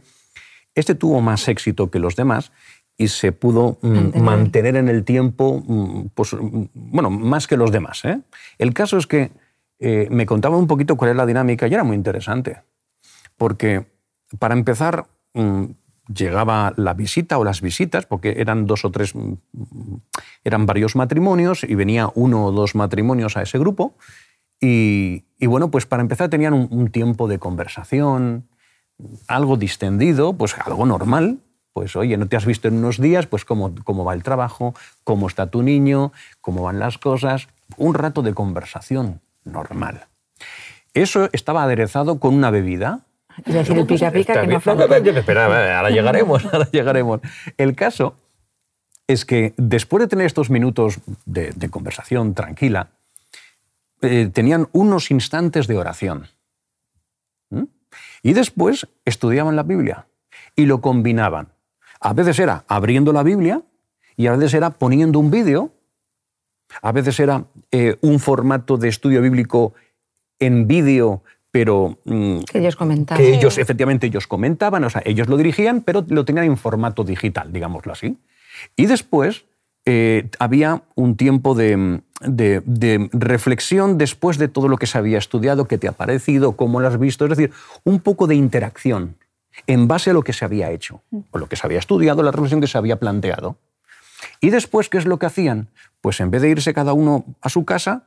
este 0.76 0.96
tuvo 0.96 1.22
más 1.22 1.48
éxito 1.48 1.92
que 1.92 2.00
los 2.00 2.16
demás 2.16 2.52
y 2.98 3.08
se 3.08 3.32
pudo 3.32 3.78
mm, 3.82 4.22
mantener, 4.22 4.76
en 4.76 4.88
el 4.90 5.04
tiempo, 5.04 5.64
mm, 5.66 6.10
pues, 6.14 6.34
mm, 6.34 6.66
bueno, 6.74 7.10
más 7.10 7.48
que 7.48 7.58
los 7.58 7.72
demás. 7.72 8.06
¿eh? 8.06 8.22
El 8.58 8.74
caso 8.74 8.98
es 8.98 9.08
que 9.08 9.32
eh, 9.80 10.08
me 10.12 10.26
contaba 10.26 10.58
un 10.58 10.68
poquito 10.68 10.96
cuál 10.96 11.10
era 11.10 11.18
la 11.18 11.26
dinámica 11.26 11.68
y 11.68 11.74
era 11.74 11.84
muy 11.84 11.96
interesante, 11.96 12.62
porque 13.38 13.88
para 14.40 14.54
empezar 14.54 15.08
llegaba 16.08 16.74
la 16.78 16.94
visita 16.94 17.38
o 17.38 17.44
las 17.44 17.62
visitas, 17.62 18.06
porque 18.06 18.36
eran 18.38 18.66
dos 18.66 18.86
o 18.86 18.92
tres, 18.92 19.14
eran 20.44 20.66
varios 20.66 20.96
matrimonios 20.96 21.64
y 21.64 21.76
venía 21.76 22.10
uno 22.16 22.46
o 22.46 22.52
dos 22.52 22.76
matrimonios 22.76 23.38
a 23.38 23.42
ese 23.42 23.58
grupo. 23.60 23.96
Y, 24.60 25.24
bueno, 25.42 25.72
pues 25.72 25.86
para 25.88 26.02
empezar 26.02 26.30
tenían 26.30 26.54
un 26.54 26.92
tiempo 26.92 27.28
de 27.28 27.40
conversación, 27.40 28.48
algo 29.28 29.58
distendido, 29.58 30.34
pues 30.34 30.56
algo 30.58 30.86
normal. 30.86 31.40
Pues 31.74 31.96
oye, 31.96 32.18
no 32.18 32.28
te 32.28 32.36
has 32.36 32.46
visto 32.46 32.68
en 32.68 32.76
unos 32.76 33.00
días, 33.00 33.28
pues 33.28 33.46
cómo, 33.46 33.74
cómo 33.86 34.04
va 34.04 34.14
el 34.14 34.24
trabajo, 34.24 34.74
cómo 35.04 35.28
está 35.28 35.48
tu 35.48 35.64
niño, 35.64 36.12
cómo 36.42 36.64
van 36.64 36.80
las 36.80 36.98
cosas. 36.98 37.48
Un 37.78 37.94
rato 37.94 38.22
de 38.22 38.34
conversación 38.34 39.22
normal. 39.46 40.08
Eso 40.94 41.30
estaba 41.32 41.64
aderezado 41.64 42.20
con 42.20 42.34
una 42.36 42.52
bebida. 42.52 43.06
Es 43.46 43.54
decir, 43.54 43.78
el 43.78 43.86
pica 43.86 44.12
pica 44.12 44.42
que 44.42 44.48
no 44.48 44.58
Espera, 44.58 45.78
ahora 45.78 45.90
llegaremos, 45.90 46.46
ahora 46.54 46.70
llegaremos. 46.72 47.22
El 47.58 47.76
caso 47.76 48.16
es 49.08 49.26
que 49.26 49.54
después 49.58 50.02
de 50.02 50.08
tener 50.08 50.26
estos 50.26 50.50
minutos 50.50 51.00
de, 51.26 51.70
conversación 51.70 52.34
tranquila, 52.34 52.90
eh, 54.02 54.30
tenían 54.32 54.68
unos 54.72 55.12
instantes 55.12 55.68
de 55.68 55.78
oración. 55.78 56.28
Y 58.24 58.34
después 58.34 58.88
estudiaban 59.04 59.56
la 59.56 59.64
Biblia 59.64 60.08
y 60.56 60.66
lo 60.66 60.82
combinaban. 60.82 61.50
A 62.00 62.14
veces 62.14 62.40
era 62.40 62.64
abriendo 62.68 63.14
la 63.14 63.24
Biblia 63.24 63.62
y 64.16 64.28
a 64.28 64.32
veces 64.36 64.54
era 64.54 64.70
poniendo 64.70 65.20
un 65.20 65.32
vídeo, 65.32 65.72
a 66.82 66.92
veces 66.92 67.20
era 67.20 67.46
eh, 67.72 67.98
un 68.02 68.20
formato 68.20 68.78
de 68.78 68.88
estudio 68.88 69.22
bíblico 69.22 69.74
en 70.40 70.68
vídeo, 70.68 71.24
pero... 71.52 72.00
Mm, 72.06 72.40
que 72.40 72.60
ellos 72.60 72.76
comentaban. 72.76 73.24
Que 73.24 73.36
ellos, 73.36 73.58
efectivamente, 73.58 74.08
ellos 74.08 74.28
comentaban, 74.28 74.84
o 74.84 74.90
sea, 74.90 75.02
ellos 75.06 75.28
lo 75.28 75.38
dirigían, 75.38 75.82
pero 75.82 76.06
lo 76.08 76.26
tenían 76.26 76.46
en 76.46 76.58
formato 76.58 77.04
digital, 77.04 77.52
digámoslo 77.52 77.92
así. 77.92 78.18
Y 78.76 78.86
después 78.86 79.46
eh, 79.86 80.30
había 80.40 80.84
un 80.96 81.18
tiempo 81.18 81.56
de, 81.56 82.02
reflexión 83.14 83.98
después 83.98 84.38
de 84.38 84.48
todo 84.48 84.68
lo 84.68 84.78
que 84.78 84.86
se 84.86 84.98
había 84.98 85.18
estudiado, 85.18 85.66
qué 85.66 85.78
te 85.78 85.88
ha 85.88 85.92
parecido, 85.92 86.56
cómo 86.56 86.80
lo 86.80 86.88
has 86.88 87.00
visto, 87.00 87.26
es 87.26 87.30
decir, 87.32 87.52
un 87.84 88.00
poco 88.00 88.28
de 88.28 88.36
interacción 88.36 89.18
en 89.68 89.88
base 89.88 90.12
a 90.12 90.14
lo 90.14 90.24
que 90.24 90.34
se 90.34 90.46
había 90.46 90.72
hecho, 90.72 91.02
o 91.32 91.38
lo 91.38 91.48
que 91.48 91.56
se 91.56 91.66
había 91.66 91.80
estudiado, 91.80 92.24
la 92.24 92.32
reflexión 92.32 92.62
que 92.62 92.68
se 92.68 92.78
había 92.78 93.00
planteado. 93.00 93.58
Y 94.40 94.52
después, 94.52 94.88
¿qué 94.88 94.98
es 94.98 95.06
lo 95.06 95.20
que 95.20 95.26
hacían? 95.26 95.70
Pues 96.00 96.20
en 96.20 96.32
vez 96.32 96.42
de 96.42 96.50
irse 96.50 96.74
cada 96.74 96.94
uno 96.94 97.26
a 97.42 97.50
su 97.50 97.66
casa, 97.66 98.06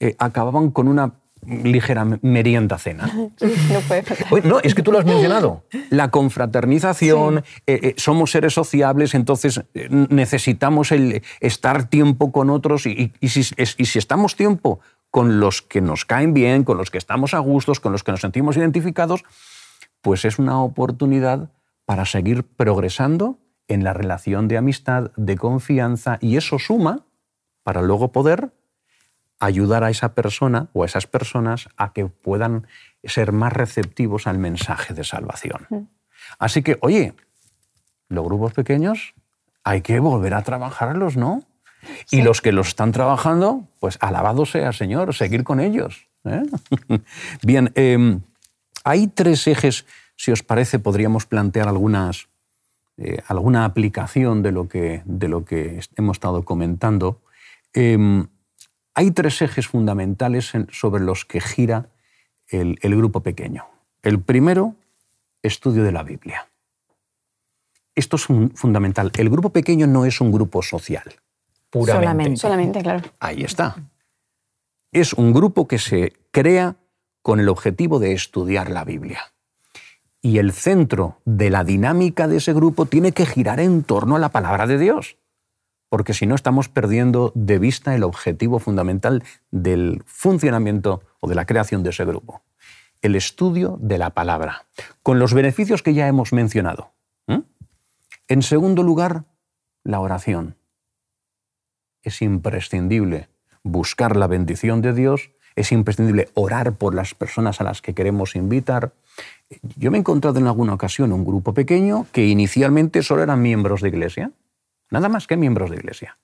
eh, 0.00 0.16
acababan 0.18 0.70
con 0.70 0.88
una 0.88 1.12
ligera 1.46 2.04
merienda 2.22 2.78
cena. 2.78 3.06
no 3.14 3.80
puede 3.88 4.02
faltar. 4.02 4.44
No, 4.44 4.60
es 4.60 4.74
que 4.74 4.82
tú 4.82 4.92
lo 4.92 4.98
has 4.98 5.04
mencionado. 5.04 5.64
La 5.90 6.10
confraternización, 6.10 7.38
eh, 7.66 7.80
eh, 7.82 7.94
somos 7.96 8.30
seres 8.30 8.54
sociables, 8.54 9.14
entonces 9.14 9.62
eh, 9.74 9.88
necesitamos 9.90 10.92
el 10.92 11.22
estar 11.40 11.88
tiempo 11.88 12.32
con 12.32 12.50
otros 12.50 12.86
y, 12.86 13.12
y, 13.20 13.28
si, 13.28 13.40
y, 13.56 13.84
si, 13.86 13.98
estamos 13.98 14.36
tiempo 14.36 14.80
con 15.10 15.40
los 15.40 15.62
que 15.62 15.80
nos 15.80 16.04
caen 16.04 16.32
bien, 16.32 16.64
con 16.64 16.78
los 16.78 16.90
que 16.90 16.98
estamos 16.98 17.34
a 17.34 17.38
gustos, 17.38 17.80
con 17.80 17.92
los 17.92 18.04
que 18.04 18.12
nos 18.12 18.20
sentimos 18.20 18.56
identificados, 18.56 19.24
pues 20.00 20.24
es 20.24 20.38
una 20.38 20.62
oportunidad 20.62 21.50
para 21.84 22.06
seguir 22.06 22.44
progresando 22.44 23.38
en 23.68 23.84
la 23.84 23.92
relación 23.92 24.48
de 24.48 24.56
amistad, 24.56 25.10
de 25.16 25.36
confianza, 25.36 26.18
y 26.20 26.36
eso 26.36 26.58
suma 26.58 27.06
para 27.62 27.82
luego 27.82 28.12
poder 28.12 28.52
ayudar 29.42 29.82
a 29.82 29.90
esa 29.90 30.14
persona 30.14 30.68
o 30.72 30.84
a 30.84 30.86
esas 30.86 31.06
personas 31.06 31.68
a 31.76 31.92
que 31.92 32.06
puedan 32.06 32.68
ser 33.02 33.32
más 33.32 33.52
receptivos 33.52 34.28
al 34.28 34.38
mensaje 34.38 34.94
de 34.94 35.02
salvación. 35.02 35.66
Mm. 35.68 35.76
Así 36.38 36.62
que, 36.62 36.78
oye, 36.80 37.14
los 38.08 38.24
grupos 38.24 38.52
pequeños 38.52 39.14
hay 39.64 39.82
que 39.82 39.98
volver 39.98 40.34
a 40.34 40.42
trabajarlos, 40.42 41.16
¿no? 41.16 41.42
Y 42.12 42.22
los 42.22 42.40
que 42.40 42.52
los 42.52 42.68
están 42.68 42.92
trabajando, 42.92 43.66
pues 43.80 43.98
alabado 44.00 44.46
sea 44.46 44.72
Señor, 44.72 45.12
seguir 45.12 45.42
con 45.42 45.58
ellos. 45.58 46.06
¿eh? 46.24 46.42
Bien, 47.42 47.72
em, 47.74 48.20
hay 48.84 49.08
tres 49.08 49.48
ejes, 49.48 49.86
si 50.14 50.30
os 50.30 50.44
parece, 50.44 50.78
podríamos 50.78 51.26
plantear 51.26 51.66
algunas, 51.66 52.28
eh, 52.98 53.18
alguna 53.26 53.64
aplicación 53.64 54.44
de 54.44 54.52
lo, 54.52 54.68
que, 54.68 55.02
de 55.04 55.26
lo 55.26 55.44
que 55.44 55.80
hemos 55.96 56.18
estado 56.18 56.44
comentando. 56.44 57.20
Em, 57.72 58.28
hay 58.94 59.10
tres 59.10 59.40
ejes 59.42 59.66
fundamentales 59.66 60.52
sobre 60.70 61.02
los 61.02 61.24
que 61.24 61.40
gira 61.40 61.88
el, 62.48 62.76
grupo 62.96 63.20
pequeño. 63.20 63.66
El 64.02 64.20
primero, 64.20 64.74
estudio 65.42 65.82
de 65.84 65.92
la 65.92 66.02
Biblia. 66.02 66.48
Esto 67.94 68.16
es 68.16 68.26
fundamental. 68.54 69.10
El 69.16 69.30
grupo 69.30 69.50
pequeño 69.50 69.86
no 69.86 70.04
es 70.04 70.20
un 70.20 70.32
grupo 70.32 70.62
social, 70.62 71.04
puramente. 71.70 72.02
Solamente. 72.02 72.40
Solamente, 72.40 72.82
claro. 72.82 73.02
Ahí 73.20 73.42
está. 73.42 73.76
Es 74.92 75.12
un 75.14 75.32
grupo 75.32 75.66
que 75.66 75.78
se 75.78 76.12
crea 76.30 76.76
con 77.22 77.40
el 77.40 77.48
objetivo 77.48 77.98
de 77.98 78.12
estudiar 78.12 78.70
la 78.70 78.84
Biblia. 78.84 79.32
Y 80.20 80.38
el 80.38 80.52
centro 80.52 81.18
de 81.24 81.50
la 81.50 81.64
dinámica 81.64 82.28
de 82.28 82.36
ese 82.36 82.52
grupo 82.52 82.86
tiene 82.86 83.12
que 83.12 83.26
girar 83.26 83.60
en 83.60 83.82
torno 83.82 84.16
a 84.16 84.18
la 84.18 84.28
palabra 84.28 84.66
de 84.66 84.78
Dios 84.78 85.16
porque 85.92 86.14
si 86.14 86.24
no 86.24 86.34
estamos 86.34 86.70
perdiendo 86.70 87.32
de 87.34 87.58
vista 87.58 87.94
el 87.94 88.02
objetivo 88.02 88.58
fundamental 88.58 89.22
del 89.50 90.02
funcionamiento 90.06 91.02
o 91.20 91.28
de 91.28 91.34
la 91.34 91.44
creación 91.44 91.82
de 91.82 91.90
ese 91.90 92.06
grupo. 92.06 92.40
El 93.02 93.14
estudio 93.14 93.76
de 93.78 93.98
la 93.98 94.08
palabra, 94.08 94.64
con 95.02 95.18
los 95.18 95.34
beneficios 95.34 95.82
que 95.82 95.92
ya 95.92 96.08
hemos 96.08 96.32
mencionado. 96.32 96.94
En 98.26 98.40
segundo 98.40 98.82
lugar, 98.82 99.24
la 99.84 100.00
oración. 100.00 100.56
Es 102.02 102.22
imprescindible 102.22 103.28
buscar 103.62 104.16
la 104.16 104.28
bendición 104.28 104.80
de 104.80 104.94
Dios, 104.94 105.32
es 105.56 105.72
imprescindible 105.72 106.30
orar 106.32 106.72
por 106.72 106.94
las 106.94 107.12
personas 107.12 107.60
a 107.60 107.64
las 107.64 107.82
que 107.82 107.92
queremos 107.92 108.34
invitar. 108.34 108.94
Yo 109.76 109.90
me 109.90 109.98
he 109.98 110.00
encontrado 110.00 110.38
en 110.38 110.46
alguna 110.46 110.72
ocasión 110.72 111.12
un 111.12 111.26
grupo 111.26 111.52
pequeño 111.52 112.06
que 112.12 112.28
inicialmente 112.28 113.02
solo 113.02 113.22
eran 113.22 113.42
miembros 113.42 113.82
de 113.82 113.88
iglesia 113.90 114.32
nada 114.92 115.08
más 115.08 115.26
que 115.26 115.36
miembros 115.36 115.70
de 115.70 115.76
iglesia. 115.76 116.18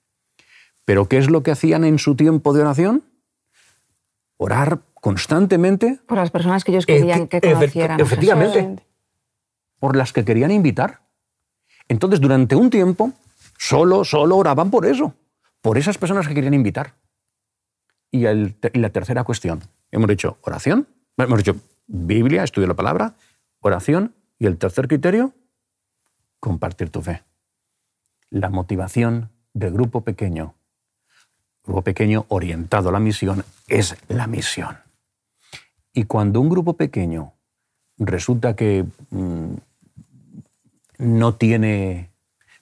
Pero 0.85 1.07
¿qué 1.07 1.17
es 1.17 1.29
lo 1.29 1.43
que 1.43 1.51
hacían 1.51 1.83
en 1.83 1.99
su 1.99 2.15
tiempo 2.15 2.53
de 2.53 2.61
oración? 2.61 3.03
Orar 4.37 4.79
constantemente. 4.93 5.99
Por 6.07 6.17
las 6.17 6.31
personas 6.31 6.63
que 6.63 6.71
ellos 6.71 6.85
querían 6.85 7.27
que 7.27 7.41
conocieran. 7.41 7.99
Efectivamente. 7.99 8.83
Por 9.79 9.95
las 9.95 10.13
que 10.13 10.23
querían 10.23 10.51
invitar. 10.51 11.01
Entonces, 11.87 12.21
durante 12.21 12.55
un 12.55 12.69
tiempo, 12.69 13.11
solo, 13.57 14.05
solo 14.05 14.37
oraban 14.37 14.69
por 14.69 14.85
eso, 14.85 15.13
por 15.61 15.77
esas 15.77 15.97
personas 15.97 16.27
que 16.27 16.35
querían 16.35 16.53
invitar. 16.53 16.93
Y, 18.11 18.27
y 18.27 18.79
la 18.79 18.89
tercera 18.89 19.23
cuestión, 19.23 19.61
hemos 19.91 20.07
dicho 20.07 20.37
oración, 20.41 20.87
hemos 21.17 21.39
dicho 21.39 21.55
Biblia, 21.87 22.43
estudio 22.43 22.67
la 22.67 22.75
palabra, 22.75 23.15
oración, 23.59 24.13
y 24.37 24.45
el 24.45 24.57
tercer 24.57 24.87
criterio, 24.87 25.33
compartir 26.39 26.89
tu 26.89 27.01
fe 27.01 27.23
la 28.29 28.49
motivación 28.49 29.29
del 29.53 29.73
grupo 29.73 30.01
pequeño, 30.01 30.55
grupo 31.63 31.81
pequeño 31.81 32.25
orientado 32.29 32.89
a 32.89 32.91
la 32.91 32.99
misión, 32.99 33.43
es 33.67 33.97
la 34.07 34.27
misión. 34.27 34.77
Y 35.93 36.05
cuando 36.05 36.39
un 36.39 36.49
grupo 36.49 36.73
pequeño 36.73 37.33
resulta 37.97 38.55
que 38.55 38.85
mm, 39.09 39.53
no 40.99 41.35
tiene, 41.35 42.11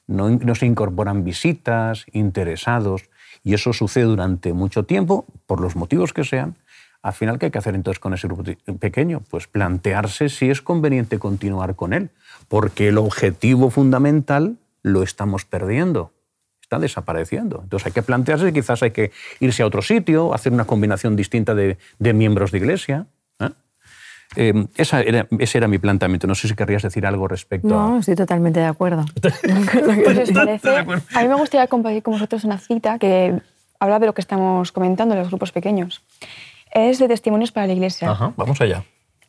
no, 0.08 0.30
no 0.30 0.56
se 0.56 0.66
incorporan 0.66 1.24
visitas, 1.24 2.06
interesados, 2.12 3.10
y 3.44 3.54
eso 3.54 3.74
sucede 3.74 4.06
durante 4.06 4.54
mucho 4.54 4.84
tiempo, 4.84 5.26
por 5.46 5.62
los 5.62 5.76
motivos 5.76 6.14
que 6.14 6.24
sean, 6.24 6.56
al 7.02 7.14
final, 7.14 7.40
¿qué 7.40 7.46
hay 7.46 7.52
que 7.52 7.58
hacer 7.60 7.76
entonces 7.76 8.00
con 8.00 8.14
ese 8.14 8.28
grupo 8.28 8.44
pequeño? 8.80 9.22
Pues 9.30 9.48
plantearse 9.48 10.30
si 10.30 10.50
es 10.50 10.62
conveniente 10.62 11.20
continuar 11.20 11.76
con 11.76 11.94
él, 11.94 12.10
porque 12.48 12.90
el 12.90 12.98
objetivo 12.98 13.70
fundamental 13.70 14.58
lo 14.82 15.04
estamos 15.04 15.46
perdiendo, 15.46 16.14
está 16.62 16.80
desapareciendo. 16.80 17.62
Entonces 17.64 17.88
hay 17.88 17.92
que 17.94 18.02
plantearse, 18.02 18.52
quizás 18.52 18.84
hay 18.84 18.92
que 18.92 19.12
irse 19.40 19.64
a 19.64 19.66
otro 19.66 19.82
sitio, 19.82 20.34
hacer 20.34 20.52
una 20.52 20.66
combinación 20.66 21.16
distinta 21.16 21.56
de, 21.56 21.78
miembros 22.00 22.52
de 22.52 22.58
iglesia. 22.58 23.08
¿eh? 23.40 23.50
Eh, 24.36 24.68
esa 24.76 25.02
era, 25.02 25.28
ese 25.40 25.58
era 25.58 25.68
mi 25.68 25.78
planteamiento. 25.78 26.28
No 26.28 26.36
sé 26.36 26.48
si 26.48 26.56
querrías 26.56 26.82
decir 26.82 27.06
algo 27.06 27.28
respecto 27.28 27.70
no, 27.70 27.96
a... 27.96 28.00
estoy 28.00 28.16
totalmente 28.16 28.60
de 28.60 28.66
acuerdo. 28.66 29.06
Pues 29.14 30.36
a 31.16 31.22
mí 31.22 31.28
me 31.28 31.36
gustaría 31.36 31.68
compartir 31.68 32.04
con 32.04 32.14
vosotros 32.14 32.44
una 32.44 32.58
cita 32.58 33.00
que 33.00 33.42
habla 33.80 34.00
de 34.00 34.06
lo 34.06 34.14
que 34.14 34.22
estamos 34.22 34.72
comentando 34.72 35.14
en 35.14 35.20
los 35.20 35.30
grupos 35.30 35.52
pequeños. 35.52 36.04
Es 36.72 37.00
de 37.00 37.08
Testimonios 37.08 37.52
para 37.52 37.68
la 37.68 37.74
Iglesia. 37.74 38.12
Ajá, 38.12 38.34
vamos 38.36 38.60
allá. 38.60 38.84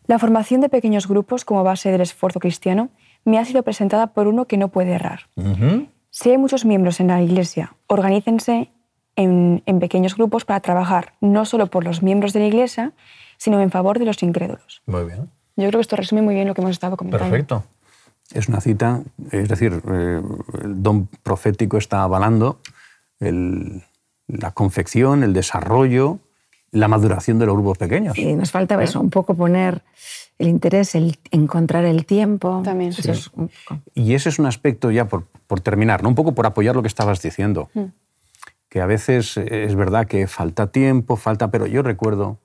La 0.07 0.19
formación 0.19 0.61
de 0.61 0.69
pequeños 0.69 1.07
grupos 1.07 1.45
como 1.45 1.63
base 1.63 1.91
del 1.91 2.01
esfuerzo 2.01 2.41
cristiano 2.41 2.91
me 3.29 3.38
ha 3.38 3.45
sido 3.45 3.62
presentada 3.62 4.09
por 4.09 4.27
uno 4.27 4.47
que 4.47 4.57
no 4.57 4.69
puede 4.69 4.93
errar. 4.93 5.29
Si 6.11 6.31
hay 6.31 6.38
muchos 6.38 6.64
miembros 6.64 7.01
en 7.01 7.09
la 7.09 7.23
Iglesia, 7.23 7.75
organícense 7.87 8.71
en, 9.17 9.62
pequeños 9.81 10.17
grupos 10.17 10.45
para 10.45 10.61
trabajar 10.61 11.14
no 11.21 11.45
solo 11.45 11.67
por 11.67 11.85
los 11.85 12.03
miembros 12.03 12.33
de 12.33 12.41
la 12.41 12.47
Iglesia, 12.47 12.93
sino 13.37 13.61
en 13.61 13.71
favor 13.71 13.99
de 13.99 14.07
los 14.07 14.23
incrédulos. 14.23 14.83
Muy 14.87 15.05
bien. 15.05 15.31
Yo 15.57 15.69
creo 15.69 15.73
que 15.73 15.81
esto 15.81 15.97
resume 15.97 16.23
muy 16.23 16.35
bien 16.35 16.49
lo 16.49 16.55
que 16.55 16.61
hemos 16.61 16.73
estado 16.73 16.97
comentando. 16.97 17.29
Perfecto. 17.29 17.64
Es 18.33 18.49
una 18.49 18.61
cita, 18.61 19.03
es 19.31 19.49
decir, 19.49 19.83
eh, 19.91 20.23
el 20.62 20.83
don 20.83 21.07
profético 21.23 21.79
está 21.79 22.03
avalando 22.03 22.61
la 23.21 24.51
confección, 24.53 25.23
el 25.25 25.33
desarrollo, 25.33 26.19
la 26.71 26.88
maduración 26.88 27.38
de 27.38 27.47
los 27.47 27.55
grupos 27.55 27.79
pequeños. 27.79 28.17
Y 28.19 28.35
nos 28.35 28.51
falta 28.51 28.81
eso, 28.83 29.01
un 29.01 29.11
poco 29.11 29.35
poner 29.35 29.83
el 30.38 30.48
interés, 30.48 30.94
el 30.94 31.18
encontrar 31.31 31.85
el 31.85 32.07
tiempo. 32.07 32.62
También. 32.64 32.92
Y 33.94 34.14
ese 34.14 34.29
es 34.29 34.38
un 34.38 34.46
aspecto, 34.46 34.90
ya 34.90 35.07
por, 35.07 35.27
terminar, 35.61 36.03
¿no? 36.03 36.09
un 36.09 36.14
poco 36.14 36.35
por 36.35 36.46
apoyar 36.46 36.77
lo 36.77 36.83
que 36.83 36.88
estabas 36.88 37.20
diciendo, 37.20 37.70
mm. 37.74 37.85
que 38.68 38.81
a 38.81 38.87
veces 38.87 39.37
es 39.37 39.74
verdad 39.74 40.07
que 40.07 40.27
falta 40.27 40.68
tiempo, 40.68 41.16
falta, 41.16 41.51
pero 41.51 41.66
yo 41.66 41.83
recuerdo, 41.83 42.38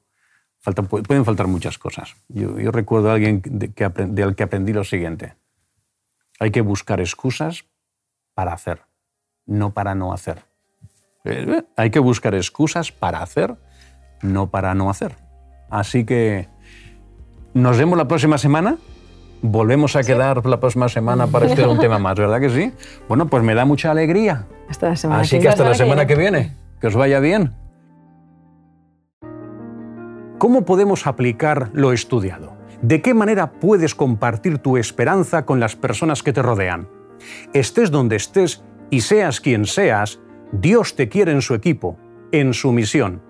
falta, 0.59 0.81
pueden 0.83 1.25
faltar 1.25 1.47
muchas 1.47 1.77
cosas. 1.77 2.15
Yo, 2.29 2.71
recuerdo 2.71 3.11
a 3.11 3.13
alguien 3.13 3.41
de, 3.45 3.71
que 3.71 3.85
al 3.85 4.35
que 4.35 4.43
aprendí 4.43 4.73
lo 4.73 4.83
siguiente, 4.83 5.35
hay 6.39 6.51
que 6.51 6.61
buscar 6.61 6.99
excusas 6.99 7.65
para 8.33 8.53
hacer, 8.53 8.81
no 9.45 9.73
para 9.73 9.93
no 9.93 10.13
hacer. 10.13 10.43
Eh, 11.25 11.63
hay 11.77 11.91
que 11.91 11.99
buscar 11.99 12.33
excusas 12.33 12.91
para 12.91 13.21
hacer, 13.21 13.55
no 14.21 14.49
para 14.49 14.73
no 14.73 14.89
hacer. 14.89 15.15
Así 15.69 16.05
que 16.05 16.49
nos 17.53 17.77
vemos 17.77 17.97
la 17.97 18.07
próxima 18.07 18.37
semana. 18.37 18.77
Volvemos 19.41 19.95
a 19.95 20.03
quedar 20.03 20.45
la 20.45 20.59
próxima 20.59 20.87
semana 20.87 21.27
para 21.27 21.47
este 21.47 21.67
un 21.67 21.77
tema 21.77 21.99
más, 21.99 22.15
¿verdad 22.15 22.39
que 22.39 22.49
sí? 22.49 22.71
Bueno, 23.09 23.27
pues 23.27 23.43
me 23.43 23.53
da 23.53 23.65
mucha 23.65 23.91
alegría. 23.91 24.47
Hasta 24.69 24.89
la 24.89 24.95
semana 24.95 25.21
Así 25.21 25.39
que, 25.39 25.49
hasta 25.49 25.65
la 25.65 25.75
semana 25.75 26.07
que 26.07 26.15
viene. 26.15 26.53
Que 26.79 26.87
os 26.87 26.95
vaya 26.95 27.19
bien. 27.19 27.53
¿Cómo 30.37 30.65
podemos 30.65 31.07
aplicar 31.07 31.69
lo 31.73 31.91
estudiado? 31.91 32.53
¿De 32.81 33.01
qué 33.01 33.13
manera 33.13 33.51
puedes 33.51 33.95
compartir 33.95 34.59
tu 34.59 34.77
esperanza 34.77 35.45
con 35.45 35.59
las 35.59 35.75
personas 35.75 36.23
que 36.23 36.33
te 36.33 36.41
rodean? 36.41 36.87
Estés 37.53 37.91
donde 37.91 38.15
estés 38.15 38.63
y 38.89 39.01
seas 39.01 39.39
quien 39.39 39.65
seas, 39.65 40.19
Dios 40.51 40.95
te 40.95 41.09
quiere 41.09 41.31
en 41.31 41.41
su 41.41 41.53
equipo, 41.53 41.97
en 42.31 42.53
su 42.53 42.71
misión. 42.71 43.21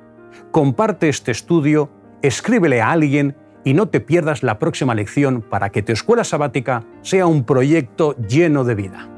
Comparte 0.51 1.09
este 1.09 1.31
estudio, 1.31 1.89
escríbele 2.21 2.81
a 2.81 2.91
alguien 2.91 3.35
y 3.63 3.73
no 3.73 3.87
te 3.87 3.99
pierdas 3.99 4.43
la 4.43 4.59
próxima 4.59 4.95
lección 4.95 5.41
para 5.41 5.69
que 5.69 5.81
tu 5.81 5.91
escuela 5.91 6.23
sabática 6.23 6.83
sea 7.01 7.25
un 7.27 7.43
proyecto 7.43 8.15
lleno 8.17 8.63
de 8.63 8.75
vida. 8.75 9.09